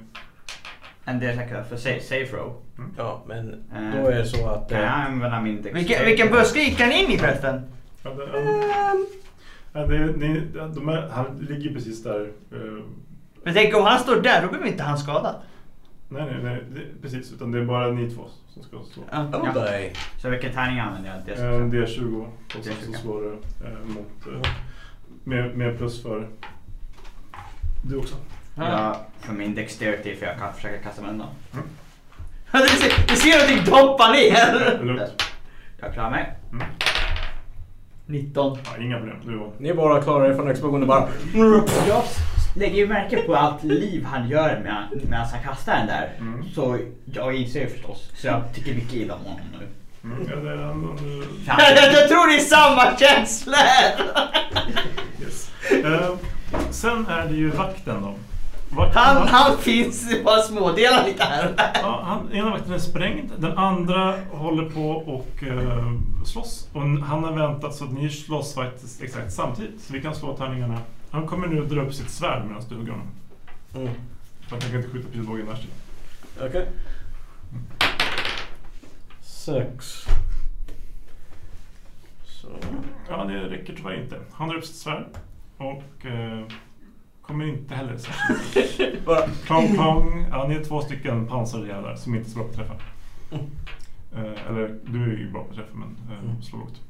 [1.04, 2.52] En del tackar för sa- save throw.
[2.96, 4.68] Ja, men Eh, då är det så att...
[4.70, 6.04] Kan jag Eh, använda min Vilken, dexterity?
[6.06, 7.62] vilken buske gick han in i förresten?
[8.02, 8.96] Ja, det, ja,
[9.72, 10.40] ja, det, ni,
[10.74, 12.20] de är, han ligger precis där.
[12.52, 12.58] eh,
[13.42, 15.34] Men tänk om han står där, då blir inte han skadad.
[16.10, 17.32] Nej, nej, nej, det, precis.
[17.32, 19.02] Utan det är bara ni två som ska slå.
[19.12, 19.22] Ja.
[19.22, 19.90] oh Ja.
[20.18, 21.36] Så vilken tärning använder jag?
[21.38, 22.26] Det En D20
[22.58, 22.96] och sen så D20.
[22.96, 23.32] slår du
[23.66, 24.44] eh, mot...
[24.44, 24.50] Eh,
[25.24, 26.28] med, med plus för...
[27.82, 28.14] Du också.
[28.54, 31.28] Ja, för min dexterity för jag kan försöka kasta mig undan.
[32.52, 35.08] Du ser, du ser någonting droppa ner.
[35.80, 36.32] Jag klarar mig.
[38.06, 38.58] 19.
[38.64, 39.16] Ja, inga problem.
[39.26, 39.50] Du var...
[39.58, 41.08] Ni bara klarar er från explosionen bara.
[41.88, 42.02] Jag
[42.54, 46.10] lägger ju märke på allt liv han gör med- medan han kastar den där.
[46.18, 46.44] Mm.
[46.54, 46.78] Så
[47.12, 48.10] jag inser ju förstås.
[48.14, 49.66] Så jag tycker mycket illa om honom nu.
[50.04, 50.50] Mm, ja, det
[51.80, 51.92] är.
[52.00, 53.56] Jag tror det är samma känsla!
[55.22, 55.50] yes.
[55.84, 56.10] eh,
[56.70, 58.14] Sen är det ju vakten då.
[58.76, 61.54] Vakten Han, han finns i bara smådelar lite här.
[61.82, 65.92] Ja, han, ena vakten är sprängd, den andra håller på och eh,
[66.26, 66.68] slåss.
[66.72, 69.80] Och han har väntat så att ni slåss faktiskt exakt samtidigt.
[69.80, 70.78] Så vi kan slå tärningarna.
[71.10, 73.06] Han kommer nu dra upp sitt svärd medan du hugger honom.
[73.74, 73.88] Mm.
[74.44, 75.68] Att han kan inte skjuta pilbågen värst.
[76.40, 76.68] Okej.
[79.22, 80.04] Sex.
[82.24, 82.48] Så.
[83.08, 84.20] Ja, det räcker tyvärr inte.
[84.32, 85.04] Han drar upp sitt svärd
[85.56, 86.44] och eh,
[87.22, 89.04] kommer inte heller särskilt.
[89.46, 90.26] Plong plong.
[90.30, 92.74] Ja, ni är två stycken pansrade jävlar som inte bra på att träffa.
[94.12, 96.42] Eh, eller du är ju bra på att träffa men eh, Mm.
[96.42, 96.80] slå lågt.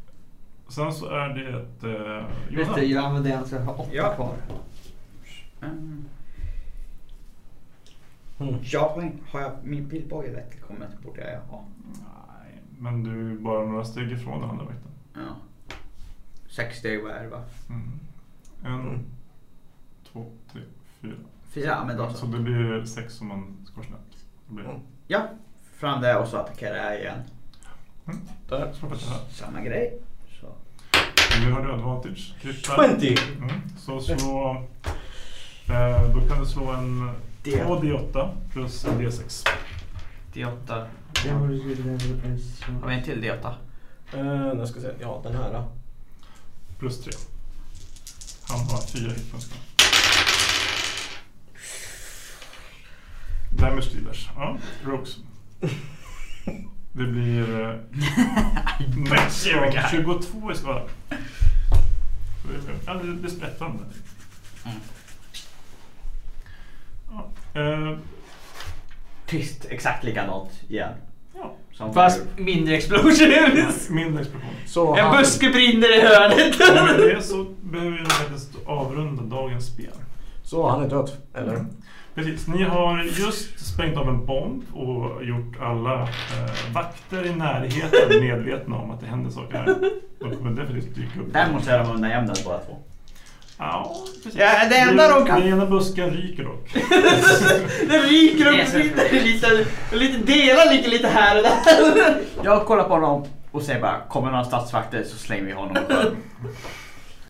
[0.71, 1.85] Sen så är det ett...
[1.85, 2.27] Eh,
[2.59, 4.15] Just det, jag använder en så jag har åtta Ja.
[4.15, 4.35] kvar.
[5.63, 6.05] Mm.
[8.39, 8.55] Mm.
[8.63, 8.89] Jag
[9.31, 11.65] har, jag min pilbåge välkommet borde jag ha.
[11.93, 14.91] Nej, men du är bara några steg ifrån den andra vakten.
[15.15, 15.37] Ja.
[16.49, 17.43] Sex steg var det va?
[17.69, 17.91] Mm.
[18.65, 19.05] En, Mm.
[20.13, 20.63] två, tre,
[21.01, 21.15] fyra.
[21.51, 22.27] Fyra, men då Så så.
[22.27, 24.25] det blir sex om man skår snett.
[24.49, 24.81] Det blir Mm.
[25.07, 25.29] Ja,
[25.75, 27.19] fram där och så attackerar jag igen.
[28.07, 28.21] Mm.
[28.49, 28.73] Där.
[28.73, 29.19] Slå på det här.
[29.31, 29.99] Samma grej.
[31.39, 32.35] Nu har du advantage.
[32.41, 32.99] Kryssar.
[33.01, 33.17] 20!
[33.39, 33.51] Mm.
[33.79, 34.67] Så slå...
[35.69, 37.11] Eh, då kan du slå en
[37.43, 37.63] D.
[37.67, 39.47] 2 D8 plus en D6.
[40.33, 40.87] D8.
[42.81, 43.55] Har vi en till D8?
[44.15, 44.93] Uh, nu ska vi se.
[45.01, 45.65] Ja, den här då.
[46.79, 47.13] Plus 3.
[48.49, 49.61] Han har 4 hitpoints kvar.
[53.51, 54.29] Damage dealers.
[54.37, 55.17] Ja, Rogues.
[56.93, 57.61] Det blir...
[57.61, 57.77] Eh,
[58.99, 59.81] we go.
[59.91, 60.83] 22 i skada.
[62.87, 63.87] Ja, det, det sprätter han där.
[64.71, 64.81] Mm.
[67.11, 67.99] Ja, eh,
[69.27, 70.93] Tyst, exakt likadant igen.
[71.35, 71.55] ja.
[71.73, 73.91] Som Fast mindre explosions.
[73.91, 74.51] mindre explosion.
[74.67, 76.55] Så En han- buske brinner i hörnet.
[76.61, 79.93] Och med det så behöver vi faktiskt avrunda dagens spel.
[80.43, 81.55] Så han är död, eller?
[81.55, 81.67] Mm.
[82.25, 88.21] Precis, ni har just sprängt av en bomb och gjort alla eh, vakter i närheten
[88.21, 89.77] medvetna om att det händer saker här.
[90.21, 91.33] De kommer definitivt dyka upp.
[91.33, 92.77] Där måste jag de undanjämnade båda två.
[93.59, 94.41] Ja, precis.
[94.41, 96.73] Ja, det enda de kan- Den ena busken ryker dock.
[97.89, 99.67] Den ryker Det är och lite.
[99.93, 102.21] och Lite delar ligger lite här och där.
[102.45, 105.81] Jag kollar på honom och säger bara, kommer några statsvakter så slänger vi honom i
[105.95, 106.17] sjön.